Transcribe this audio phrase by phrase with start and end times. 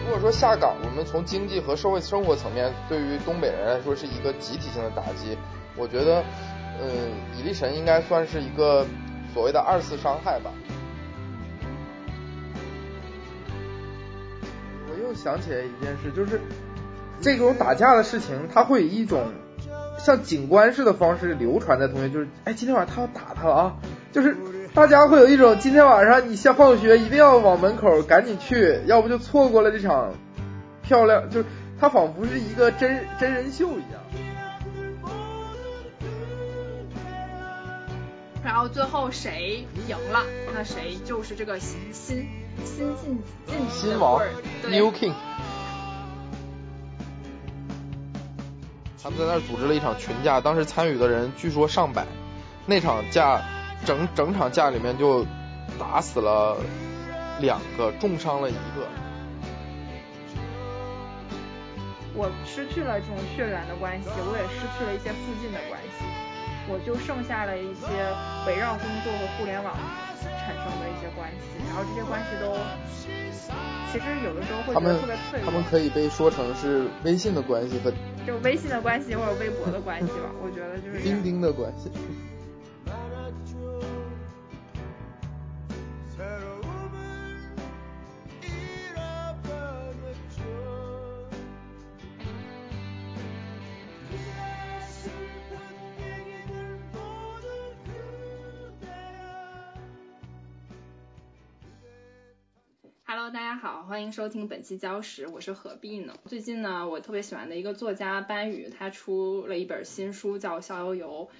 [0.00, 5.38] 如果说下岗，我们从经济和社会生活层面，对于东北人来说是一个集体性的打击。
[5.76, 6.24] 我觉得，
[6.80, 6.88] 呃，
[7.38, 8.84] 蚁力神应该算是一个
[9.32, 10.50] 所谓的二次伤害吧。
[15.22, 16.40] 想起来一件事，就是
[17.20, 19.32] 这种打架的事情，它会以一种
[19.98, 23.76] 像警官式的方式流传在同学，就是哎，今天晚上他要打他了啊，
[24.12, 24.36] 就是
[24.72, 30.14] 大家会有一种今天晚上你下放学一定要往门口赶紧去，要不就错过了这场
[30.82, 31.46] 漂亮，就是
[31.80, 34.00] 它仿佛是一个真真人秀一样。
[38.44, 40.24] 然后最后谁赢了，
[40.54, 42.26] 那谁就是这个新新
[42.64, 44.22] 新晋晋新王
[44.64, 45.14] New King，
[49.02, 52.06] 他们在那儿组织了一场群架，当时参与的人据说上百，
[52.66, 53.42] 那场架
[53.84, 55.24] 整整场架里面就
[55.78, 56.56] 打死了
[57.40, 58.86] 两个，重伤了一个。
[62.14, 66.04] 我失去了这种血缘的关系，我也失去了一些附近的关系，
[66.70, 67.86] 我就剩下了一些
[68.46, 69.74] 围绕工作和互联网
[70.22, 72.52] 产生的一些关系，然后这些关系都，
[73.92, 75.46] 其实有的时候会觉得特别脆弱。
[75.46, 77.90] 他们可以被说成是微信的关系和
[78.26, 81.90] 就微信的关系或者微博的关系吧，我觉得就是钉钉的关系。
[103.10, 106.12] Hello，大家好，欢迎收听本期礁石，我是何必呢？
[106.26, 111.30] 最近呢，我特别喜欢的一个作家班宇，他出了一本新书叫《逍遥游》，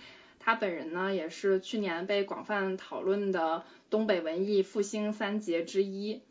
[0.41, 6.23] 他本人呢也是去年被广泛讨论的东北文艺复兴三杰之一。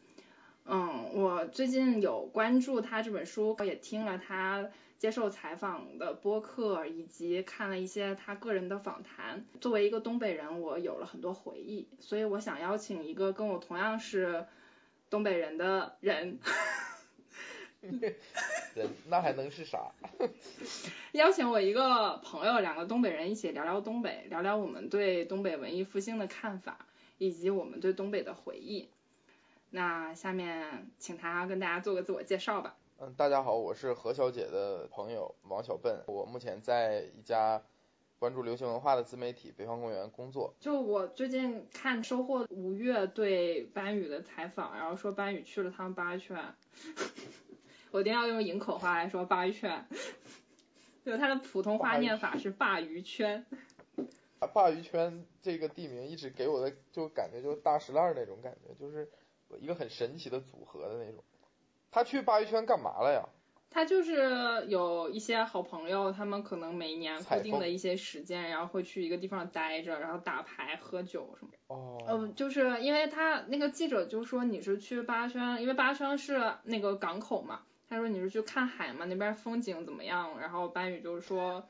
[0.66, 9.46] 嗯，我最近有关注他这本书，也听了他接受采访的播客，以及看了一些他个人的访谈。
[9.62, 14.48] 作为一个东北人，我有了很多回忆，所以我想邀请一个跟我同样是
[15.10, 16.40] 东北人的人，
[18.76, 19.92] 人那还能是啥？
[21.14, 26.86] 邀请我一个朋友，两个东北人一起聊聊东北，聊聊我们对东北文艺复兴的看法，
[27.18, 28.90] 以及我们对东北的回忆。
[29.70, 32.76] 那下面请他跟大家做个自我介绍吧。
[33.00, 37.62] 嗯，大家好，我是何小姐的朋友王小笨，我目前在一家
[38.20, 40.54] 关注流行文化的自媒体北方公园工作。
[40.60, 46.38] 就我最近看收获吴越对班宇的采访，然后说班宇去了趟八圈，
[47.92, 49.86] 我一定要用营口话来说八圈，
[51.06, 53.46] 就他的普通话念法是鲅鱼圈。
[54.40, 59.10] 啊，鲅鱼圈这个地名一直给我的就感觉就是大石烂儿那种感觉，就是
[59.60, 61.24] 一个很神奇的组合的那种。
[61.90, 63.28] 他去鲅鱼圈干嘛了呀？
[63.70, 71.52] 他就是有一些好朋友，他们可能每年固定的一些时间，然后会去一个地方待着，然后打牌、喝酒什么。
[71.68, 80.40] 哦，嗯，就是因为他那个记者就说你是去八圈，因为八圈是那个港口嘛，他说你是去看海嘛，那边风景怎么样？
[80.40, 81.64] 然后班宇就说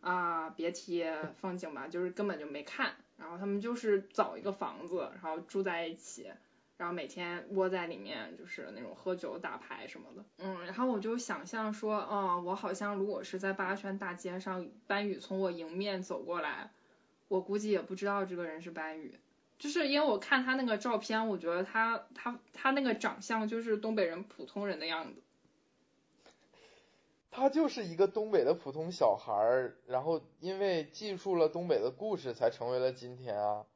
[0.00, 1.04] 啊，别提
[1.40, 2.92] 风景吧，就是根本就没看。
[3.16, 6.26] 然后他们就是找一个房子，然后住在一起。
[6.82, 10.24] 然后每天窝在里面，就是那种喝酒、打牌什么的。
[10.38, 16.72] 嗯，然后我就想象说，哦，我好像如果是在八圈大街上，班宇从我迎面走过来，
[17.28, 19.16] 我估计也不知道这个人是班宇，
[19.60, 25.22] 就是因为我看他那个照片，我觉得他他他那个长相就是东北人普通人的样子。
[27.30, 33.66] 他就是一个东北的普通小孩儿，然后因为记述了东北的故事，才成为了今天啊。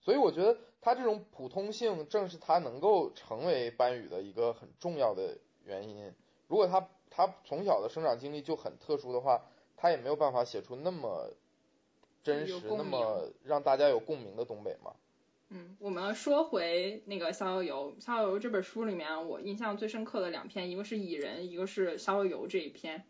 [0.00, 6.12] 所以我觉得他这种普通性，正是他能够成为班宇的一个很重要的原因。
[6.48, 9.42] 如果他他从小的生长经历就很特殊的话，
[9.76, 11.30] 他也没有办法写出那么
[12.22, 14.92] 真实、那么让大家有共鸣的东北嘛。
[15.50, 23.04] 嗯，我们说回那个《逍遥游》，《逍遥游》这本书里面，我印象最深刻的两篇，一个是蚁人，一个是《逍遥游》这一篇。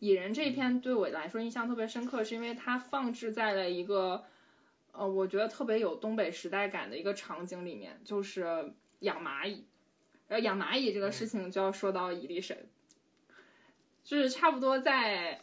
[0.00, 4.24] 蚁人这一篇对我来说印象特别深刻，是因为它放置在了一个。
[4.92, 9.64] 呃，我觉得特别有东北时代感的一个场景里面，就是养蚂蚁。
[10.28, 12.68] 然后养蚂蚁这个事情就要说到蚁力神，
[14.04, 15.40] 就是差不多在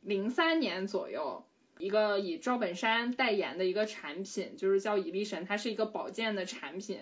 [0.00, 1.44] 零三年左右，
[1.78, 7.00] 一个以赵本山代言的一个产品，就是叫蚁力神，它是一个保健的产品。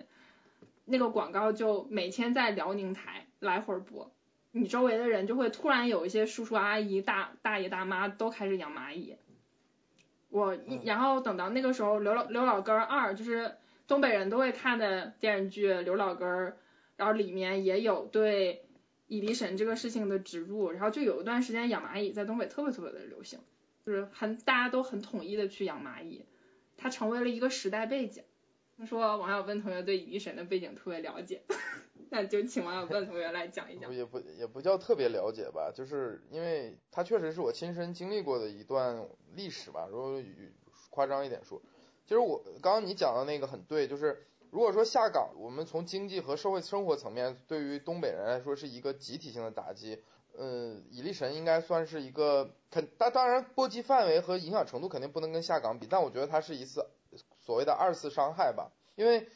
[0.86, 4.10] 那个广告就每天在辽宁台来回播，
[4.50, 9.14] 你周围的人就会突然有一些叔叔阿姨、大大爷大妈都开始养蚂蚁。
[10.34, 13.54] 我一然后等到那个时候，刘老刘老根二就是
[13.86, 16.50] 东北人都会看的电视剧《刘老根儿》，
[16.96, 18.64] 然后里面也有对
[19.06, 23.38] 蚁力神这个事情的植入，然后就有一段时间养蚂蚁在东北特别特别的流行，
[23.86, 26.24] 就是很大家都很统一的去养蚂蚁，
[26.76, 28.24] 它成为了一个时代背景。
[28.76, 31.42] 他说王小笨同学对蚁力神的背景特别了解，
[32.14, 33.92] 那就请王小笨同学来讲一讲。
[33.92, 39.88] 也不也不叫特别了解吧，就是因为它确实是我亲身经历过的一段历史吧。
[39.90, 40.22] 如果
[40.90, 41.60] 夸张一点说，
[42.04, 50.02] 其实我刚刚你讲的那个很对，就是如果说下岗，我们从经济和社会生活层面，对于东北人来说是一个集体性的打击。
[50.38, 56.86] 嗯，蚁力神应该算是一个，肯，但当然波及范围和影响程度肯定不能跟下岗比，但我觉得它是一次。
[57.38, 59.28] 所谓的二次伤害吧，因为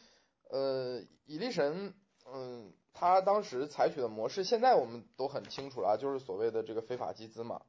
[0.51, 1.95] 呃，蚁力神，
[2.33, 7.63] 嗯，他当时采取的模式，现在我们都很清楚了，就是所谓的这个非法集资嘛。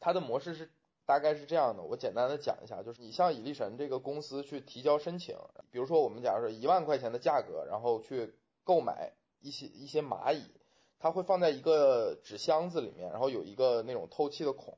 [0.00, 0.70] 它的模式是
[1.06, 5.36] 大概是这样的，我简单的讲一下，就是你向蚁力神这个公司去提交申请，
[5.70, 8.34] 比如说我们假如说一万块钱的价格，然后去
[8.64, 10.44] 购买一些一些蚂蚁，
[10.98, 14.76] 它会放在一个纸箱子里面，然后有一个那种透气的孔，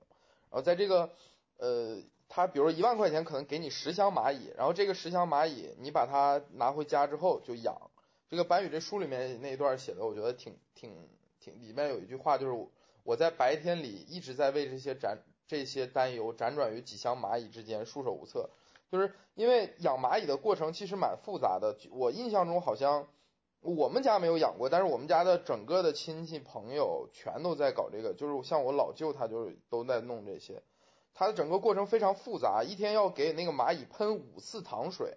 [0.51, 1.11] 然后在这个
[1.59, 2.03] 呃。
[2.29, 7.81] 他比如一万块钱可能给你十箱蚂蚁，然后这个十箱蚂蚁你把它拿回家之后就养。
[8.29, 11.09] 这个白宇这书里面那一段写的，我觉得挺挺
[11.39, 12.67] 挺，里面有一句话就是
[13.05, 18.51] 我在白天里一直在为这些辗这些担忧辗转于几箱蚂蚁之间，束手无策。
[18.91, 23.09] 就是因为养蚂蚁的过程其实蛮复杂的，我印象中好像
[23.61, 30.63] 我们家没有养过，但是我们家的整个的亲戚朋友全都在搞这个，就是像我老舅他就是都在弄这些。
[31.15, 35.17] 它的整个过程非常复杂，一天要给那个蚂蚁喷五次糖水，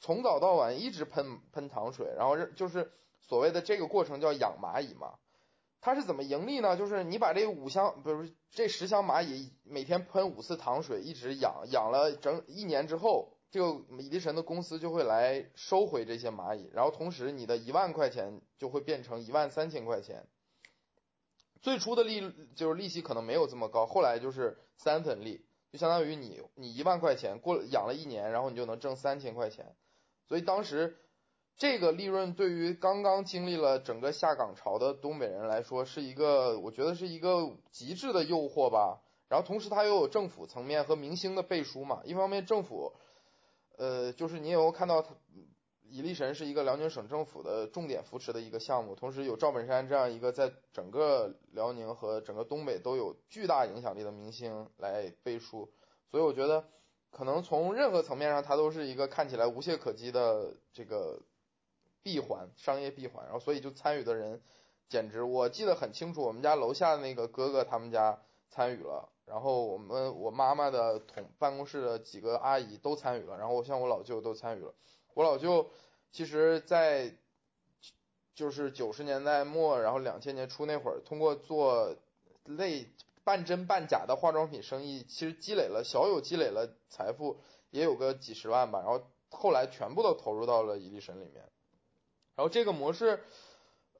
[0.00, 5.14] 从早到晚一直喷喷糖水，然后就是所谓的这个过程叫养蚂蚁嘛。
[5.82, 6.76] 它是怎么盈利呢？
[6.76, 20.26] 就是你把这五箱不是这十箱蚂蚁每天喷五次糖水，一直养养了整一年之后，这个蚁力神的公司就会来收回这些蚂蚁，然后同时你的一万块钱就会变成一万三千块钱。
[21.62, 29.74] 最初的利就是利息可能没有这么高，后来就是三分利，就相当于你你一万块钱过养了一年，然后你就能挣三千块钱，
[30.30, 30.96] 所以当时
[31.56, 39.00] 这个利润对于刚刚经历了整个下岗潮的东北人来说是一个，我觉得是一个极致的诱惑吧。
[39.28, 42.92] 然后同时它又有政府层面和明星的背书嘛，一方面政府，
[43.76, 45.16] 呃，就是你也会看到他。
[45.92, 55.68] 蚁力神是一个辽宁省政府的重点扶持的一个项目，同时有赵本山这样一个在整个辽宁和整个东北都有巨大影响力的明星来背书，
[56.08, 56.64] 所以我觉得
[57.10, 61.20] 可能从任何层面上，它都是一个看起来无懈可击的这个
[62.02, 63.24] 闭环，商业闭环。
[63.24, 64.40] 然后所以就参与的人
[64.88, 74.74] 简直，我记得很清楚，我们家楼下的那个哥哥他们家参与了，然后我们我妈妈的同办公室的几个阿姨都参与了，然后我像我老舅都参与了。
[75.14, 75.68] 我老舅
[76.12, 77.14] 其实，在
[78.34, 81.94] 就是九十年代末，然后两千年初那会儿，通过做
[82.44, 82.88] 类
[83.30, 87.38] 半真半假的化妆品生意，其实积累了小有积累了财富，
[87.70, 88.80] 也有个几十万吧。
[88.80, 91.48] 然后后来全部都投入到了伊利神里面。
[92.34, 93.22] 然后这个模式，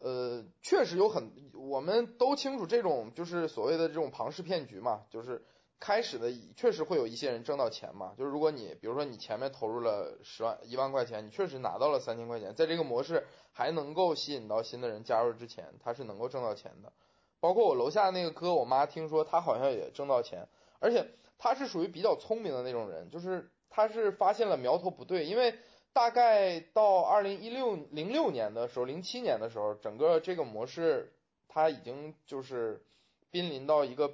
[0.01, 5.47] 呃，确实有很，我们都清楚这种就是所谓的这种庞氏骗局嘛，就是。
[5.83, 16.93] 开始的确实会有一些人挣到钱嘛，就是如果你比如说你前面投入了十万一万块钱，你确实拿到了三千块钱，在这个模式还能够吸引到新的人加入之前，他是能够挣到钱的。
[17.41, 20.47] 包括我楼下那个哥，我妈听说他好像也挣到钱，
[20.79, 21.07] 而且
[21.39, 25.55] 他是属于比较聪明的那种人，就是他是发现了苗头不对，因为
[25.93, 31.13] 大概到二零一六零六年的时候，零七年的时候，整个这个模式
[31.49, 32.85] 他已经就是
[33.31, 34.13] 濒临到一个。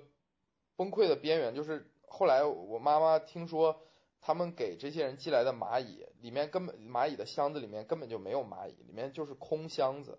[0.78, 3.80] 崩溃的边缘就是后来我妈妈听说，
[4.20, 10.18] 他们给这些人寄来的蚂蚁里面根本蚂蚁的箱子里面根本就没有蚂蚁，里面就是空箱子，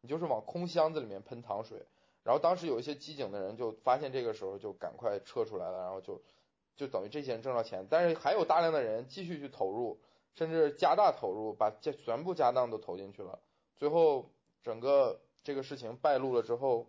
[0.00, 1.84] 你就是往空箱子里面喷糖水。
[2.22, 6.22] 然后当时有一些机警的人就发现这个时候就赶快撤出来了，然后就
[6.76, 10.00] 就等于这些人挣到钱，但是还有大量的人继续去投入，
[10.34, 13.38] 甚至加大投入，把这全部家当都投进去了。
[13.76, 14.30] 最后
[14.62, 16.86] 整个这个事情败露了之后。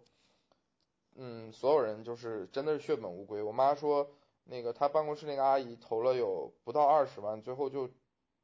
[1.22, 3.42] 嗯，所有人就是真的是血本无归。
[3.44, 4.10] 我妈说，
[4.46, 7.90] 那个她办公室那个阿姨投了有不到二十万，最后就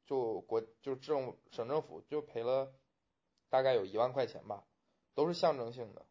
[0.04, 2.70] 就国就政省政府就赔了
[3.48, 4.64] 大概有一万块钱吧，
[5.14, 6.04] 都是象征性的。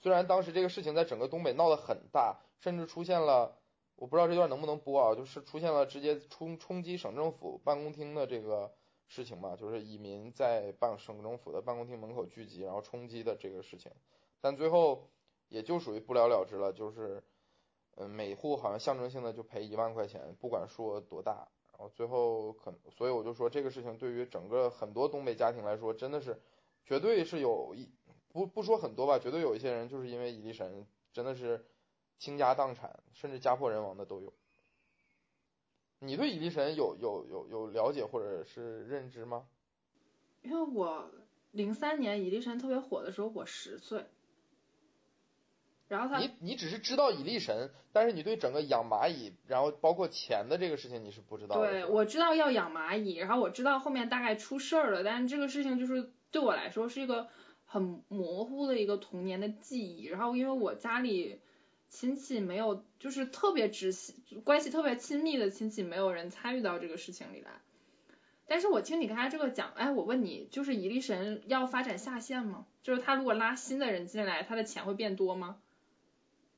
[0.00, 3.58] 虽然当时这个事情在整个东北闹得很大，甚至出现了
[3.96, 8.72] 我不知道这段能不能播啊，就是出现了直接冲冲击省政府办公厅的这个
[9.06, 13.90] 事情嘛，就是蚁民在办省政府的办公厅门口聚集，然后冲击的这个事情，
[14.40, 15.10] 但最后
[15.48, 17.24] 也就属于不了了之了，就是
[17.96, 26.40] 嗯每户好像象征性的就赔一万块钱，不管数额多大，然后最后可能，所以我就说这个事情对于整个很多东北家庭来说，真的是
[26.84, 27.90] 绝对是有一
[28.38, 31.64] 不不说很多吧，绝对有一些人就是因为蚁力神真的是
[32.18, 34.32] 倾家荡产，甚至家破人亡的都有。
[35.98, 39.46] 你对蚁力神有有有有了解或者是认知吗？
[40.42, 41.10] 因为我
[41.50, 44.06] 零三年蚁力神特别火的时候，我十岁。
[45.88, 51.68] 然后他你你只是知道蚁力神，但是你对整个养蚂蚁，然后包括钱的这个事情你是不知道的。
[51.68, 57.28] 对，我知道要养蚂蚁，然后我知道后面大概出事儿了，但是这个事情就是对我来说是一个
[57.68, 60.06] 很模糊的一个童年的记忆。
[60.06, 61.38] 然后因为我家里
[61.88, 67.52] 亲戚没有，就是特别直系关系特别亲密的亲戚，没有人参与到这个事情里来。
[68.50, 72.66] 但是我听你刚才这个讲，哎，我问你，就是蚁力神要发展下线吗？
[72.82, 75.58] 就是他如果拉新的人进来，他的钱会变多吗？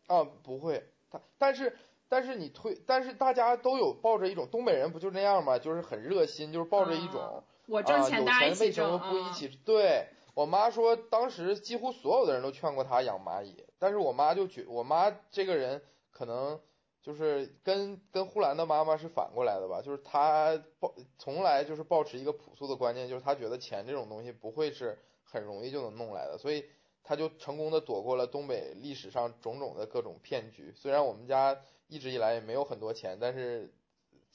[0.07, 1.76] 啊，不会，他但是
[2.09, 5.59] 但是你推，但是大家都有抱着一种东北人不就那样吗？
[5.59, 9.49] 就是很热心，就是抱着一种我挣钱大家一起为什么不一起？
[9.64, 10.09] 对
[10.40, 16.59] 我妈说，当时几乎所有的人都劝过她养蚂蚁，但是我妈就觉，我妈这个人可能
[17.02, 26.64] 就是跟跟呼兰的妈妈是反过来的吧，就是她抱从来就是保持一个朴素的观念，就是她觉得钱这种东西不会是很容易就能弄来的，所以。
[27.02, 30.73] 她就成功的躲过了东北历史上种种的各种骗局。
[30.76, 33.73] 虽然我们家一直以来也没有很多钱，但是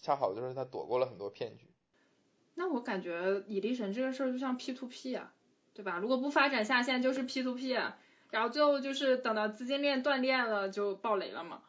[0.01, 1.67] 恰好就是她躲过了很多骗局。
[2.55, 5.33] 那我感觉蚁力神这个事儿就像 P to P 啊，
[5.75, 6.00] 对吧？
[6.00, 7.70] 如果不发展下线，就是 P to P，
[8.32, 11.62] 然后最后就是等到资金链断裂了，就爆雷了嘛。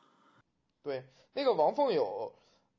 [0.82, 2.32] 对，那个王凤有。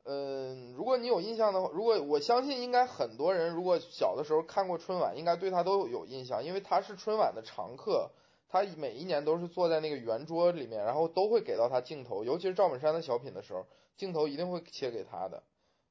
[0.10, 8.10] 嗯，如果你有印象的话，如果我相信应该很多人，如果小的时候看过春晚，应该对他都有印象，因为他是春晚的常客，
[8.48, 13.68] 他每一年都是坐在那个圆桌里面，然后都会给到他镜头，尤其是赵本山的小品的时候，
[13.98, 15.44] 镜头一定会切给他的，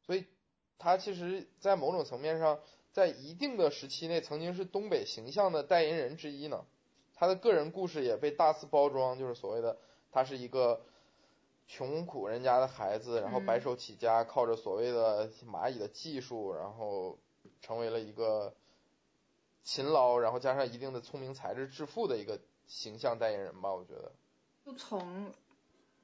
[0.07, 0.25] 所以
[0.79, 2.59] 他其实，在某种层面上，
[2.97, 6.65] 在一定的时期内，曾经是东北形象的代言人之一呢。
[7.15, 9.77] 他的个人故事也被大肆包装，就是所谓的
[10.11, 10.81] 他是一个。
[11.69, 17.19] 穷苦人家的孩子，然后白手起家，靠着所谓的蚂蚁的技术，然后
[17.61, 18.55] 成为了一个
[19.65, 22.39] 勤劳，然后加上一定的聪明才智致富的一个
[22.69, 24.13] 形象代言人吧，我觉得。
[24.65, 25.33] 就从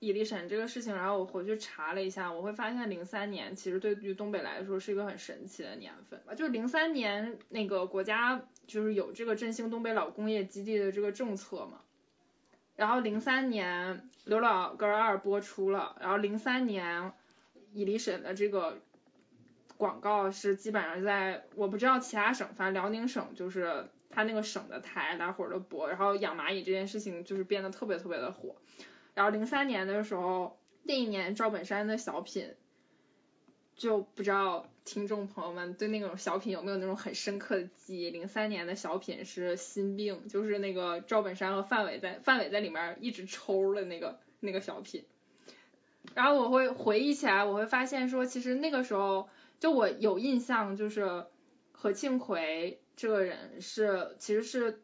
[0.03, 11.83] 蚁力神这个事情，然后我回去查了一下，我会发现零三年其实对于东北来说是一个很神奇的年份，就是零三年那个国家就是有这个振兴东北老工业基地的这个政策嘛。
[12.75, 17.13] 然后零三年刘老根二播出了，然后零三年
[17.73, 18.81] 蚁力神的这个
[19.77, 28.57] 广告是基本上在我不知道其他省，反正辽宁省就是他那个省的台来回的播，然后养蚂蚁这件事情就是变得特别特别的火。
[29.14, 32.54] 然后零三年的时候，那一年赵本山的小品。
[33.75, 38.11] 就不知道听众朋友们对那种小品有没有那种很深刻的记忆？
[38.11, 45.04] 零三年的小品是《心病》，就是那个赵本山和范伟在范伟在里面一直抽的那个那个小品。
[46.14, 49.28] 然后我会回忆起来，我会发现说，其实那个时候
[49.59, 51.25] 就我有印象，就是
[51.73, 54.83] 何庆魁这个人是其实是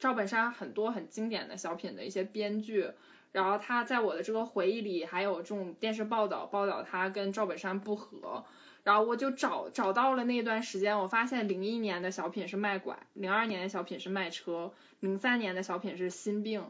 [0.00, 2.90] 赵本山很多很经典的小品的一些编剧。
[3.32, 8.44] 然后他在我的这个回忆里还有这种电视报道报道他跟赵本山不和，
[8.84, 16.64] 然后我就找找到了那段时间，我发现零一年的小品是卖拐，零二年的小品是卖车，零三年的小品是心病，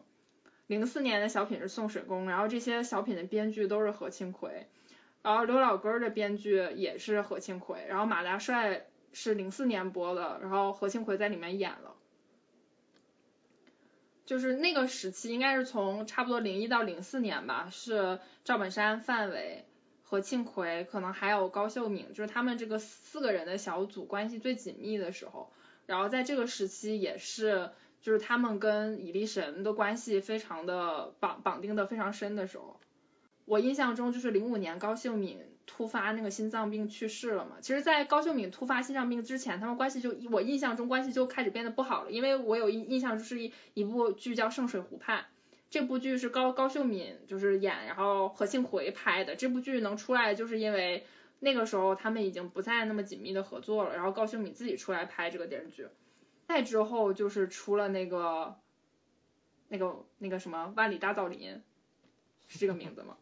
[0.68, 4.68] 零四年的小品是送水工，然后这些小品的编剧都是何庆魁，
[5.22, 11.91] 然后刘老根的编剧也是何庆魁，然后马大帅是零四年播的，然后何庆魁在里面演了。
[14.32, 19.66] 就是那个时期，应该是从差不多零一到零四年吧，是赵本山、范伟、
[20.02, 25.52] 何庆魁，可能还有高秀敏，就是他们这个四个人的小组关系最紧密的时候。
[25.84, 32.80] 然后在这个时期，也是就是他们跟蚁力神的关系非常的绑绑定的非常深的时候。
[33.44, 35.40] 我印象中就是零五年高秀敏。
[35.66, 37.56] 突发那个心脏病去世了嘛？
[37.60, 42.10] 其实，在高秀敏突发心脏病之前，他们关系就我印象中关系就开始变得不好了。
[42.10, 45.20] 因为我有印印象就是一一部剧叫《圣水湖畔》，
[45.70, 49.36] 这部剧是高高秀敏就是演，然后何庆魁拍的。
[49.36, 51.06] 这部剧能出来，就是因为
[51.40, 55.86] 那个时候他们已经不再那么紧密的合作了，然后高秀敏自己出来拍这个电视剧。
[56.48, 58.56] 再之后就是出了那个
[59.68, 61.38] 那个那个什么《万里大造林》，
[62.48, 63.16] 是这个名字吗？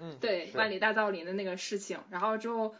[0.00, 2.74] 嗯，对，万里大造林的那个事情，然后之后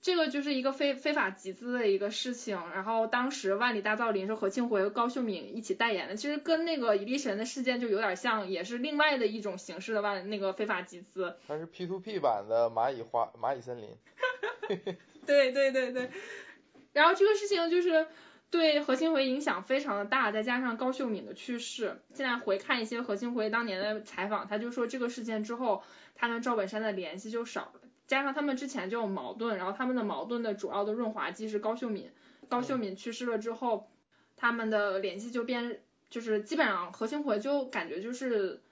[0.00, 11.36] 这个就是一个非非法集资的一个事情，然后当时万里大造林是何庆辉、高秀敏一起代言的，其实跟那个蚁力神的事件就有点像，也是另外的一种形式的万那个非法集资。
[11.48, 13.88] 它是 P to P 版的蚂蚁花蚂蚁森林。
[15.26, 16.10] 对对对对，
[16.92, 18.06] 然后这个事情就是
[18.50, 25.82] 对何庆辉影响非常的大，再加上高秀敏的去世，现在回看一些何庆辉当年的采访，他就说这个事件之后，
[26.14, 27.80] 他跟赵本山的联系就少了。
[28.06, 32.08] 加上他们之前就有矛盾，然后他们的矛盾的主要的润滑剂是高秀敏，
[32.48, 33.90] 高秀敏去世了之后，
[34.36, 38.62] 他们的联系就变，就是基本上何庆辉就感觉就是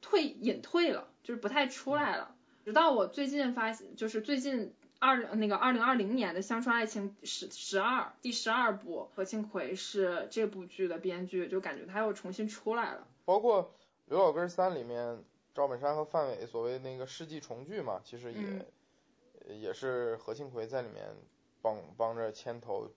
[0.00, 2.34] 退隐退了，就是不太出来了。
[2.64, 13.06] 直到我最近发现，就是最近二那个二零二零年的《乡村爱情十十二》第十二部，何庆魁是这部剧的编剧，就感觉他又重新出来了。
[13.24, 13.64] 包括
[14.06, 15.22] 《刘老根三》里面。
[15.54, 21.14] 赵本山和范伟所谓那个世纪重聚嘛，其实也也是何庆魁在里面
[21.60, 22.90] 帮帮着牵头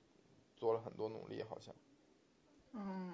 [0.56, 1.76] 做了很多努力，好像。
[2.72, 3.14] 嗯，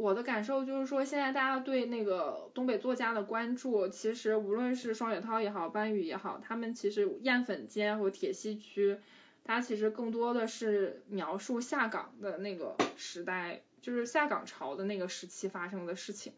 [0.00, 8.98] 我的感受就是说，现在大家对那个东北作家的关注，其实无论是双雪涛也好，班宇也好，他们其实燕粉街或铁西区，
[9.44, 16.32] 它其实更多的是描述下岗的那个时代，就是下岗潮的那个时期发生的事情。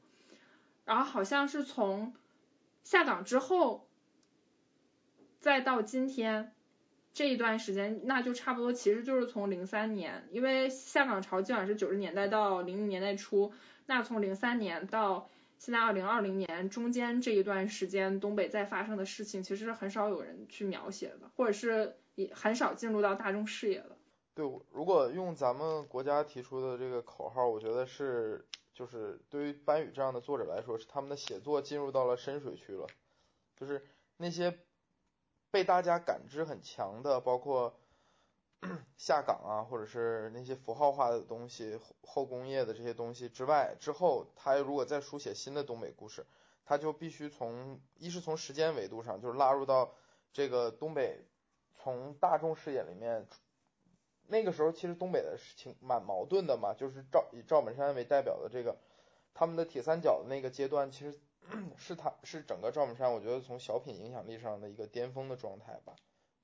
[0.84, 2.12] 然后好像是从
[2.82, 3.86] 下岗之后，
[5.38, 6.52] 再到今天
[7.14, 13.52] 这一段时间，那就差不多，其实就是从零三年，因为下岗潮基本上是九十年代到零零年代初，
[13.86, 15.28] 那从零三年到
[15.58, 23.96] 现在二零二零年中间这一段时间，东北在发生的事情，其实是很少有人去描写的，或者是也很少进入到大众视野的。
[24.34, 28.44] 对，如果用咱们国家提出的这个口号，我觉得是。
[28.74, 32.86] 就是对于班宇这样的作者来说，是他们的写作进入到了深水区了。
[33.54, 33.84] 就是
[34.16, 34.58] 那些
[35.52, 37.76] 被大家感知很强的，包括
[38.96, 46.26] 下岗啊，或者是那些符号化的东西、后工业的这些东西之外，之后他如果再书写新的东北故事，
[46.64, 49.94] 他就必须从一是从时间维度上，就是拉入到
[50.32, 51.24] 这个东北
[51.74, 53.26] 从大众视野里面。
[54.28, 58.78] 那个时候其实东北的事情蛮矛盾的嘛，就是赵以赵本山为代表的这个
[59.34, 61.20] 他们的铁三角的那个阶段，其实
[61.76, 65.94] 是他是整个赵本山我觉得从小品影响力上的一个巅峰的状态吧，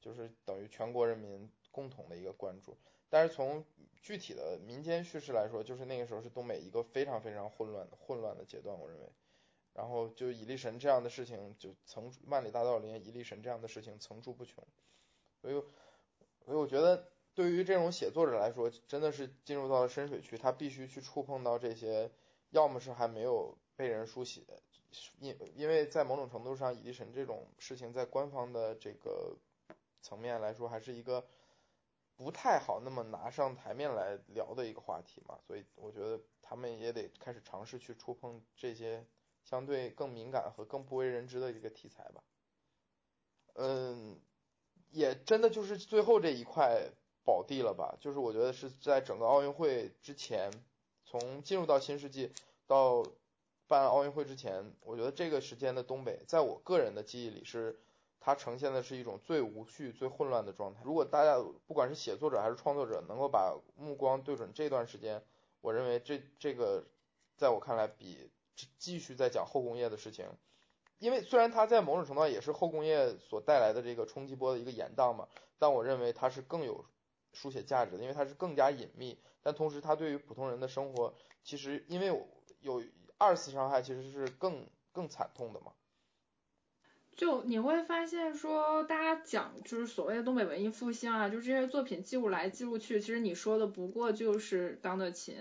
[0.00, 2.76] 就是等于全国人民共同的一个关注。
[3.08, 3.64] 但是从
[4.02, 9.06] 具体的民间叙事来说，就是那个时候是东北一个非常非常混乱的混乱的阶段，我认为。
[9.74, 14.64] 然后就蚁力神这样的事情就层万里大道林蚁力神这样的事情层出不穷，
[15.40, 15.54] 所以
[16.44, 17.10] 所以我觉得。
[17.34, 22.10] 对于这种写作者来说，真的是进入到了深水区，他必须去触碰到这些，
[22.50, 24.42] 要么是还没有被人书写，
[25.20, 29.36] 因因为在某种程度上，蚁力神这种事情在官方的这个
[30.02, 31.24] 层面来说，还是一个
[32.16, 39.06] 不太好那么拿上台面来聊的一个话题嘛，所以我觉得他们也得开始尝试去触碰这些
[39.44, 42.22] 相对更敏感和更不为人知的一个题材吧。
[43.54, 44.20] 嗯，
[44.90, 46.90] 也真的就是最后这一块。
[47.24, 47.94] 宝地了吧？
[48.00, 50.50] 就是我觉得是在整个奥运会之前，
[51.04, 52.32] 从进入到新世纪
[52.66, 53.04] 到
[53.68, 57.78] 办奥运会之前，我觉得这个时间的东北，在我个人的记忆里是
[58.18, 60.80] 它呈现的是一种最无序、最混乱的状态。
[60.84, 65.22] 如果大家不管是写作者还是创作者，能够把目光对准这段时间，
[65.60, 66.84] 我认为这这个
[67.36, 68.30] 在我看来比
[68.78, 70.26] 继续在讲后工业的事情，
[70.98, 75.28] 因为虽然它在某种程度上也是后工业所带来的这个冲击波的一个延宕嘛，
[75.58, 76.84] 但我认为它是更有。
[77.34, 82.06] 书写价值的，因为它是更加隐秘，但同时它对于普通人的生活，其实因为
[82.60, 82.82] 有
[83.18, 85.72] 二次伤害，其实是更更惨痛的嘛。
[87.16, 95.36] 就你会发现说，大家讲就是所谓的东北文艺复兴啊，就这些作品记录来记录去，其实你说的不过就是当的琴，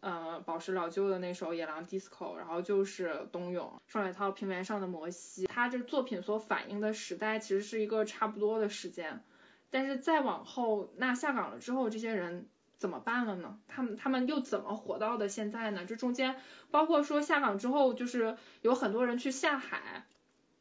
[0.00, 9.24] 呃，宝石老旧的那首野狼 disco，然后就是冬泳，双雪涛平原上的摩西，他这作品所反映的时代其实是一个差不多的时间。
[9.70, 12.46] 但是再往后，那下岗了之后，这些人
[12.78, 13.58] 怎么办了呢？
[13.68, 15.86] 他们他们又怎么活到的现在呢？
[15.86, 16.36] 这中间
[16.70, 20.04] 包括说下岗之后，就是有很多人去下海，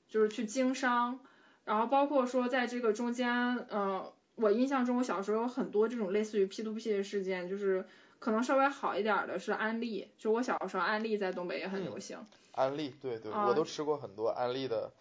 [0.08, 1.20] 就是去经商，
[1.66, 7.86] 然后包括说在这个中间，呃，我印象中我小时候有很多这种类似于 P to P 的事件，就是
[8.20, 12.18] 可能稍微好一点的是安利，就我小时候安利在东北也很流行。
[12.54, 14.94] 安利，对对，我都吃过很多安利的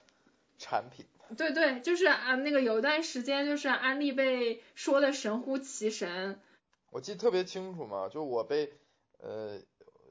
[0.58, 1.06] 产品。
[1.36, 6.40] 对对，就是啊，那个有一段时间，就是安利被说的神乎其神。
[6.94, 8.72] 我记得特别清楚嘛，就我被
[9.18, 9.58] 呃，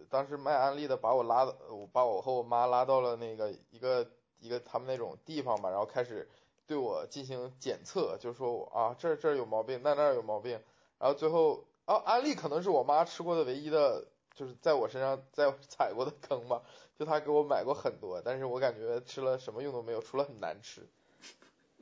[0.10, 6.30] 当时卖安利的把我拉，我把我和我妈拉到了那个一个一个他们那种地方嘛，然后开始
[6.68, 10.62] 对我进行检测，就说我啊这这有毛病，那那有毛病，
[11.00, 16.64] 然后最后啊安利可能是我妈吃过的唯一的，就是在我身上在 踩过的坑吧，
[17.00, 20.86] 就她给我买过很多，但是我感觉吃了什么用都没有，除了很难吃。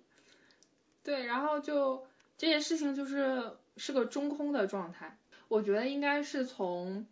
[1.02, 2.06] 对，然后就
[2.38, 7.06] 这件事情就是是个中空的状态，我觉得应该是从。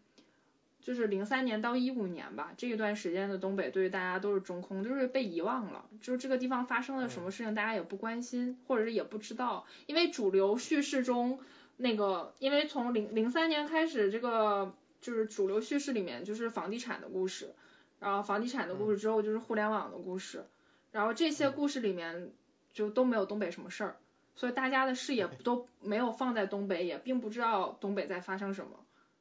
[0.82, 11.38] 就是零三年到一五年吧，这一段时间的东北对于大家都是中空，就是被遗忘了，就是这个地方发生了什么事情，大家也不关心，或者是也不知道，因为主流叙事中
[11.78, 17.54] 那个，因为从零零三年开始，这个就是主流叙事里面就是房地产的故事，
[18.00, 20.46] 然后房地产的故事之后就是互联网的故事，
[20.92, 22.32] 然后这些故事里面
[22.74, 23.98] 就都没有东北什么事儿，
[24.40, 28.72] 所以大家的视野都没有放在东北，也并不知道东北在发生什么。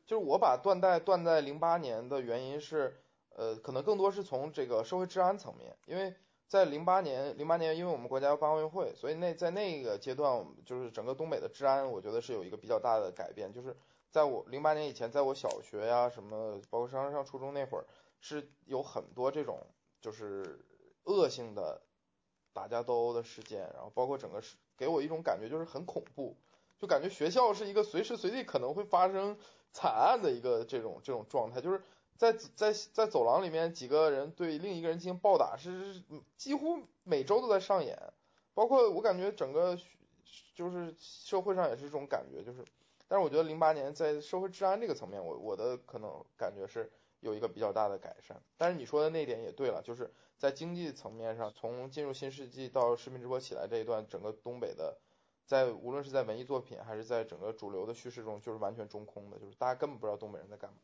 [0.06, 6.14] 就是我把断代断在零八年的原因是，呃，可能更多是从这个社会治安层面，因为
[6.46, 13.52] 在零八年，零八年因为我们国家要办奥运会，所以那在那个阶段，就是整个东北的治安，我觉得是有一个比较大的改变。
[13.52, 13.76] 就是
[14.10, 17.84] 在我零八年以前，在我小学呀什么，包括上上初中那会儿，
[18.20, 19.66] 是有很多这种
[20.00, 20.64] 就是
[21.06, 21.82] 恶性的
[22.52, 26.34] 打架斗殴的事件，然后包括整个是给我一种感觉就是很恐怖，
[26.78, 29.36] 就感觉学校是一个随时随地可能会发生。
[29.70, 31.82] 惨案的一个这种这种状态，就是
[32.16, 36.02] 在在在走廊里面几个人对另一个人进行暴打，是
[36.38, 37.96] 几乎每周都在上演。
[38.54, 39.78] 包括我感觉整个
[40.54, 42.64] 就是社会上也是这种感觉，就是，
[43.06, 48.40] 但是我觉得零八年在社会治安这个层面，我我的可能感觉是有一个比较大的改善。
[48.56, 54.98] 但是你说的那点也对了，就是在经济层面上，从进入新世纪到视频直播起来这一段，整个东北的。
[55.46, 60.76] 在无论是在文艺作品还是在整个主流的叙事中，就是完全中空的，就是大家根本不知道东北人在干嘛。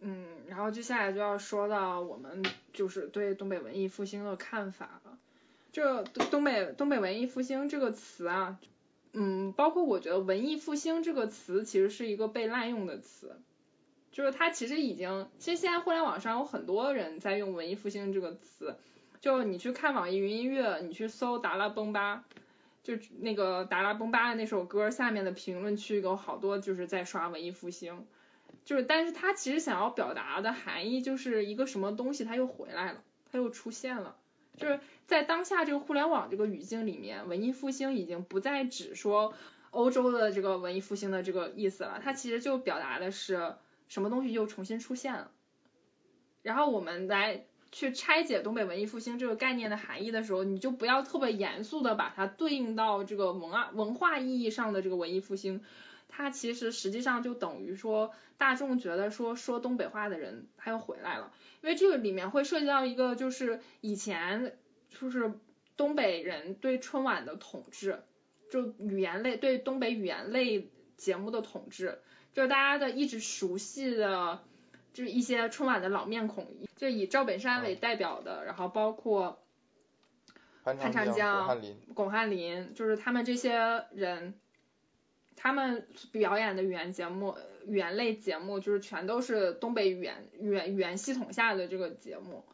[0.00, 2.42] 嗯，然后接下来就要说到我们
[2.74, 5.18] 就是对东北文艺复兴的看法了。
[5.72, 8.60] 这东北东北文艺复兴这个词啊，
[9.12, 13.40] 嗯，包括我觉得文艺复兴这个词其实是一个被滥用的词，
[14.12, 18.76] 就是它其实已经，其实现在互联网上有很多人在用文艺复兴这个词，
[19.20, 22.24] 就你去看网易云音乐，你去搜达拉崩吧。
[22.82, 28.06] 就那个达拉崩吧的那首歌下面的评论区有好多就是在刷文艺复兴，
[28.64, 34.16] 就是但是他其实想要表达的含义就是一个什么东西它又回来了，它又出现了，
[34.56, 39.34] 就是在当下这个互联网这个语境里面，文艺复兴已经不再只说
[39.72, 43.56] 欧洲的这个文艺复兴的这个意思了，它其实就表达的是
[43.90, 45.30] 什么东西又重新出现了，
[46.40, 47.44] 然后我们来。
[47.72, 55.62] 去拆解东北文艺复兴这个概念的含义的时候，你就不要特别严肃的把它对应到这个文啊文化意义上的这个文艺复兴，
[56.08, 65.32] 它其实实际上就等于说大众觉得说说东北话的人他又回来了，因为这个里面会涉及到一个就是以前就是
[65.76, 68.02] 东北人对春晚的统治，
[68.50, 72.00] 就语言类对东北语言类节目的统治，
[72.32, 74.40] 就是大家的一直熟悉的。
[74.92, 79.40] 就是一些春晚的老面孔，就以赵本山为代表的，然后包括
[80.64, 84.34] 潘长江、巩汉林，巩汉林，就是他们这些人，
[85.36, 87.36] 他们表演的语言节目、
[87.68, 92.44] 语言类节目，就是全都是东北语言语言语言系统下的这个节目。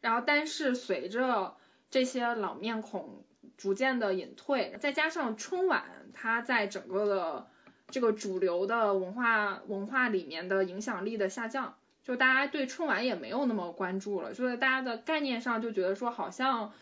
[0.00, 1.56] 然后，但是随着
[1.88, 3.24] 这些老面孔
[3.56, 7.46] 逐渐的隐退，再加上春晚它在整个的。
[7.88, 16.72] 这个主流的文化文化里面的影响力的下降，就大家对春晚也没有那么关注了，就是大家的概念上就觉得说好像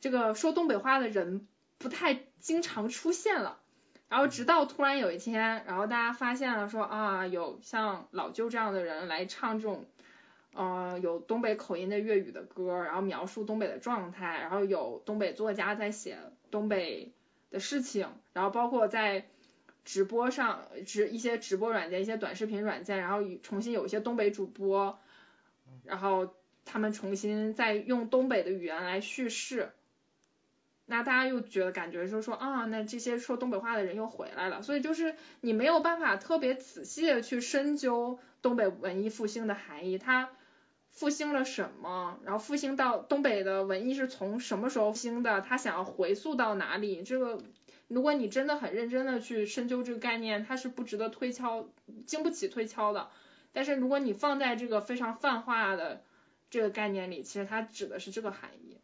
[0.00, 1.46] 这个说东北话的人
[1.78, 3.58] 不太经常出现了，
[4.08, 9.86] 然后直到突然有一天，然后大家发现了说啊，有像老舅这样的人来唱这种，
[10.54, 16.18] 呃，有东北口音的粤语的歌，然后描述东北的状态，然后有东北作家在写
[16.50, 17.12] 东北
[17.50, 19.26] 的事情，然后包括在。
[19.90, 25.00] 直播上直一些直播软件，一些短视频软件，然后重新有一些东北主播，
[25.82, 26.32] 然后
[26.64, 29.72] 他们重新再用东北的语言来叙事，
[30.86, 40.30] 那大家又觉得感觉就是说啊，那这些说东北话的人又回来了，所以就是你没有办法特别仔细的去深究东北文艺复兴的含义，它
[40.92, 47.42] 复兴了什么，然后复兴到东北的文艺是从什么时候兴的，他想要回溯到哪里，这个。
[47.90, 51.66] 如果你真的很认真的去深究这个概念，它是不值得推敲，
[52.06, 53.10] 经不起推敲的。
[53.52, 56.04] 但是如果你放在这个非常泛化的
[56.50, 58.78] 这个概念里，其实它指的是这个含义。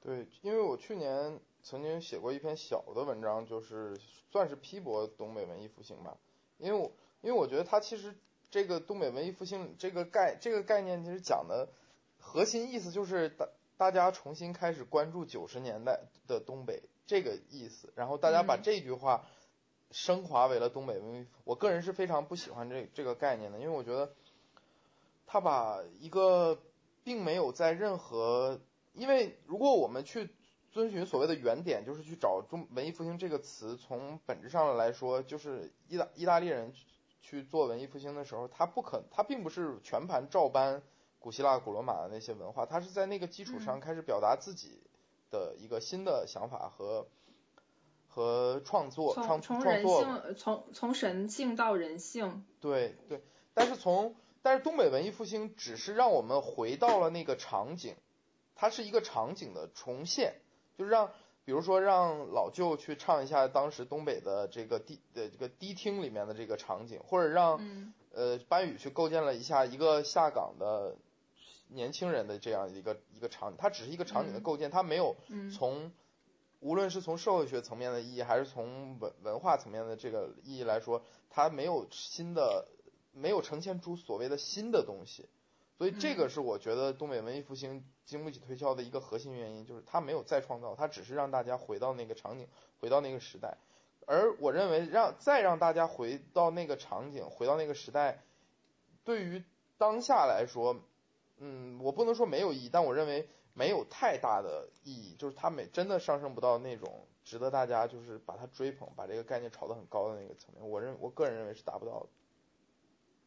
[0.00, 3.94] 对，因为我去年曾经写过一篇小的文章，就是
[4.30, 6.16] 算是批驳东北文艺复兴吧。
[6.56, 8.14] 因为我因为我觉得它其实
[8.50, 11.68] 这个东北文艺复兴这个概这个概念其实讲的
[12.18, 19.26] 核心意思就是大大家重新开始关注九十年代的东北这个意思，然后大家把嗯这句话
[19.90, 21.30] 升华为了东北文艺复。
[21.44, 24.14] 我个人是非常不喜欢这这个概念的，因为我觉得
[25.26, 26.58] 他把一个
[27.04, 28.60] 并没有在任何，
[28.92, 30.30] 因为如果我们去
[30.70, 36.86] 遵循所谓的原点，就是去找中文艺复兴这个词，从本质上来说，就是意大意大利人去
[37.20, 40.82] 去做文艺复兴的时候，他不可，他并不是全盘照搬
[41.18, 44.82] 古希腊、古罗马的那些文化，他是在那个基础上开始表达自己
[45.32, 47.08] 的一个新的想法和
[48.06, 53.20] 和创作，创从从人创作性，从从神性到人性，对对，
[53.54, 57.96] 但是从但是东北文艺复兴只是让我们回到了那个场景，
[58.54, 60.34] 它是一个场景的重现，
[60.78, 61.10] 就是让
[61.44, 67.92] 比如说让老舅去唱一下当时东北的这个低的这个迪厅里面的这个场景，或者让嗯。
[68.14, 70.94] 呃班宇去构建了一下一个下岗的
[71.74, 75.92] 年轻人的这样一个一个场景，它只是一个场景的嗯构建，它没有嗯从
[76.60, 82.68] 无论是从社会学层面的意义，还是从文文化层面的这个意义来说，它没有新的，
[83.12, 85.28] 没有呈现出所谓的新的东西。
[85.78, 92.46] 所以这个是我觉得东北文艺复兴经不起推敲的一个核心原因，就是它没有再创造，它只是让大家回到那个场景，
[92.78, 93.58] 回到那个时代。
[94.06, 98.22] 而我认为让再让大家回到那个场景，回到那个时代，
[99.02, 99.42] 对于
[99.78, 100.76] 当下来说，
[101.44, 110.70] 嗯，我不能说没有意义，但我认为没有太大的意义，就是它没真的上升不到那种值得大家就是把它追捧，把这个概念炒得很高的那个层面。
[110.70, 112.08] 我认我个人认为是达不到的。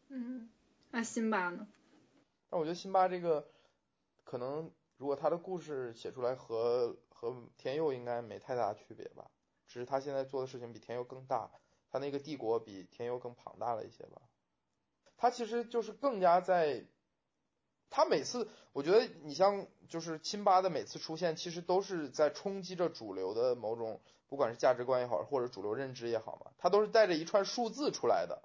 [0.08, 0.50] 嗯，
[0.92, 1.68] 那辛巴呢？
[2.50, 3.50] 但我觉得辛巴这个
[4.24, 9.30] 可能，如果他的故事写出来和和天佑应该没太大区别吧，
[9.68, 11.52] 只是他现在做的事情比天佑更大，
[11.92, 14.22] 他那个帝国比天佑更庞大了一些吧。
[15.18, 16.86] 他其实就是更加在，
[17.96, 28.42] 他每次我觉得你像就是辛巴的每次出现，其实都是在冲击着主流的某种，不管是价值观也好，或者主流认知也好嘛，他都是带着一串数字出来的，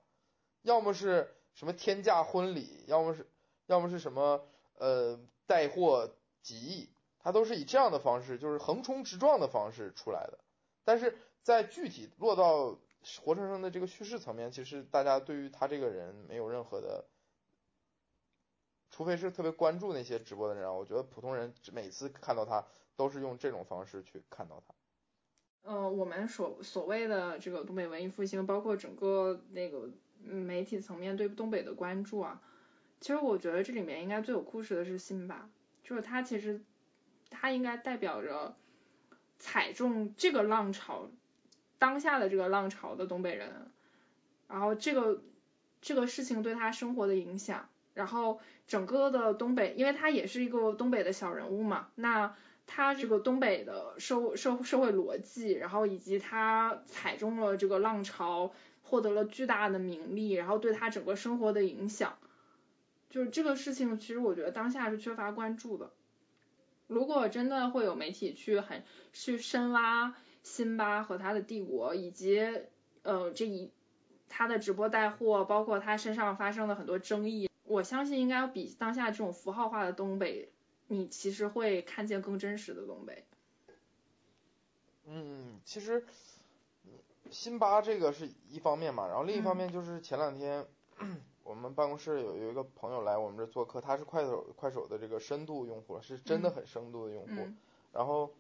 [0.63, 3.27] 要么是什么天价婚礼，要么是。
[3.67, 4.45] 要么是什么
[4.79, 6.11] 呃带货
[6.43, 6.89] 几亿，
[7.21, 10.41] 他都是以这样的方式，就是横冲直撞的方式出来的。
[10.83, 12.77] 但是在具体落到
[13.23, 17.05] 活生生的这个叙事层面，其实大家对于他这个人没有任何的，
[19.01, 22.63] 除非是特别关注那些直播的人，我觉得普通人每次看到他
[22.97, 24.75] 都是用这种方式去看到他。
[25.63, 29.89] 呃，我们所所谓的这个东北文艺复兴，包括整个那个
[30.23, 32.43] 媒体层面对东北的关注啊。
[33.01, 35.49] 其实我觉得这里面应该最有故事的是辛巴，
[35.83, 36.61] 就是他其实
[37.31, 38.55] 他应该代表着
[39.39, 41.09] 踩中这个浪潮
[41.79, 43.71] 当下的这个浪潮的东北人，
[44.47, 45.23] 然后这个
[45.81, 52.35] 这个事情对他生活的影响，然后整个的东北，因为他也是一个东北的小人物嘛，那
[52.67, 62.17] 他这个东北的社社社会逻辑，然后以及他踩中了这个浪潮，获得了巨大的名利，然后对他整个生活的影响。
[63.09, 65.91] 就是这个事情，其实我觉得当下是缺乏关注的。
[66.87, 72.41] 如果真的会有媒体去很去深挖辛巴和他的帝国，以及
[73.03, 73.73] 呃这一
[74.29, 80.51] 他的直播带货，包括他身上发生的很多争议，我相信应该比当下这种符号化的东北，
[80.89, 83.25] 你其实会看见更真实的东北。
[85.05, 86.05] 嗯，其实
[87.31, 90.67] 辛巴这个是一方面嘛，然后另一方面就是前两天。
[91.43, 97.31] 我们办公室有有一个朋友来我们这做客，他是快手快手的这个深度用户，是真的很深度的用户。
[97.31, 97.57] 嗯、
[97.93, 98.31] 然后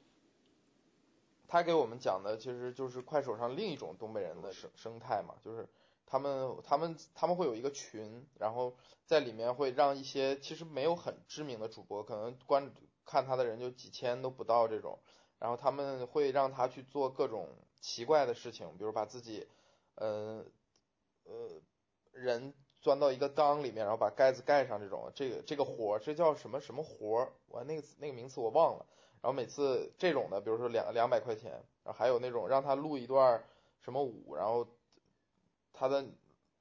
[1.48, 5.66] 他给我们讲的其实就是快手上另一种东北人的生生态嘛，就是
[6.10, 12.70] 他们他们他们会有一个群，然后在里面会让一些其实没有很知名的主播，可能关
[13.06, 14.98] 看他的人就几千都不到这种，
[15.38, 17.48] 然后他们会让他去做各种
[17.80, 19.46] 奇怪的事情，比如把自己
[19.94, 20.44] 呃
[21.24, 21.62] 呃
[22.12, 22.52] 人。
[22.82, 27.32] 钻到一个缸里面，然后把盖子盖上，这种这个这个活儿，这叫什么什么活儿？
[27.46, 28.86] 我那个那个名词我忘了。
[29.20, 31.50] 然后每次这种的，比如说两两百块钱，
[31.84, 33.44] 然后还有那种让他录一段
[33.82, 34.66] 什么舞，然后
[35.80, 36.04] 他的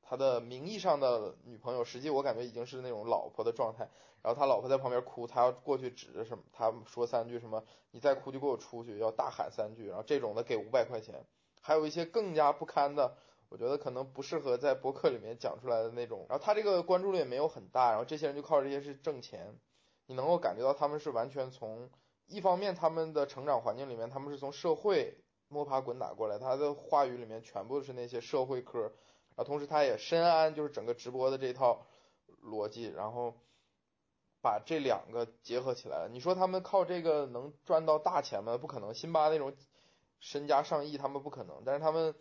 [0.01, 3.89] 他的名义上的女朋友，实际我感觉已经是那种老婆的状态。
[4.21, 9.89] 然后他老婆在旁边哭，他要过去指着什么，他说三句什么，你再哭就给我出去，要大喊三句。
[9.89, 11.25] 然后这种的给五百块钱，
[11.60, 13.17] 还有一些更加不堪的。
[13.49, 19.60] 我觉得可能不适合在博客里面讲出来的那种，然后他这个关注率也没有很大，然后这些人就靠这些是挣钱，
[20.05, 21.89] 你能够感觉到他们是完全从
[22.27, 28.91] 一方面他们的成长环境里面，他们是从社会摸爬滚打过来，他的话语里面全部是那些社会科，
[29.39, 31.86] 啊同时他也深谙就是整个直播的这套
[32.43, 33.36] 逻辑，然后
[34.41, 36.10] 把这两个结合起来了。
[36.12, 38.58] 你说他们靠这个能赚到大钱吗？
[38.58, 38.93] 不可能。
[38.93, 39.56] 辛巴那种
[40.19, 41.63] 身家上亿，他们不可能。
[41.65, 42.13] 但是他们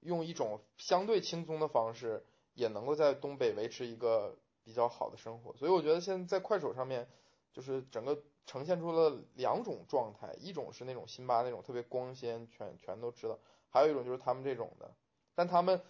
[0.00, 5.54] 用一种相对轻松的方式，也能够在东北维持一个比较好的生活。
[5.56, 7.06] 所以我觉得现在在快手上面，
[7.52, 13.36] 就是整个呈现出了两种状态，一种是那种辛巴那种特别光鲜，全全都知道；
[13.68, 14.94] 还有一种就是他们这种的。
[15.34, 15.80] 但他们，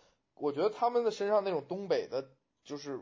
[0.42, 2.28] 我觉得他们的身上那种东北的，
[2.64, 2.98] 就是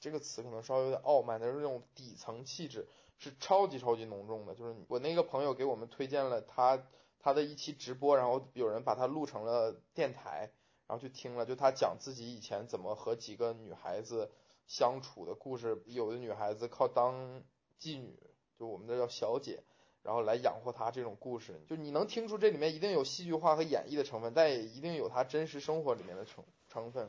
[0.00, 4.54] 这个词可能稍微有点傲慢，但是那种底层气质是超级超级浓重的。
[4.54, 6.86] 就是我那个朋友给我们推荐了他
[7.18, 10.50] 他的一期直播，然后有人把他录成了电台，
[10.86, 14.30] 然后去听了，就他讲自己以前怎么和几个女孩子
[14.66, 15.82] 相处的故事。
[15.86, 17.42] 有的女孩子靠当
[17.80, 18.14] 妓女，
[18.58, 19.62] 就我们这叫小姐。
[20.02, 26.44] 然后来养活他这种故事，就你能听出这里面一定有戏剧化和演绎的成分，但也一定有他真实生活里面的成
[26.74, 27.08] 成分。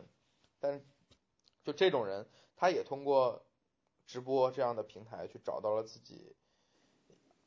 [0.59, 0.81] 但
[1.63, 3.43] 就这种人，他也通过
[4.05, 6.35] 直播这样的平台去找到了自己，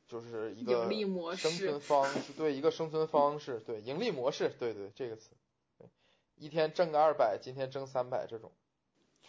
[0.05, 0.89] 就是一个
[1.35, 5.31] 生存方式，对一个生存方式，对盈利模式，对对这个词，
[5.77, 5.87] 对
[6.35, 8.51] 一天挣个二百，今天挣三百这种。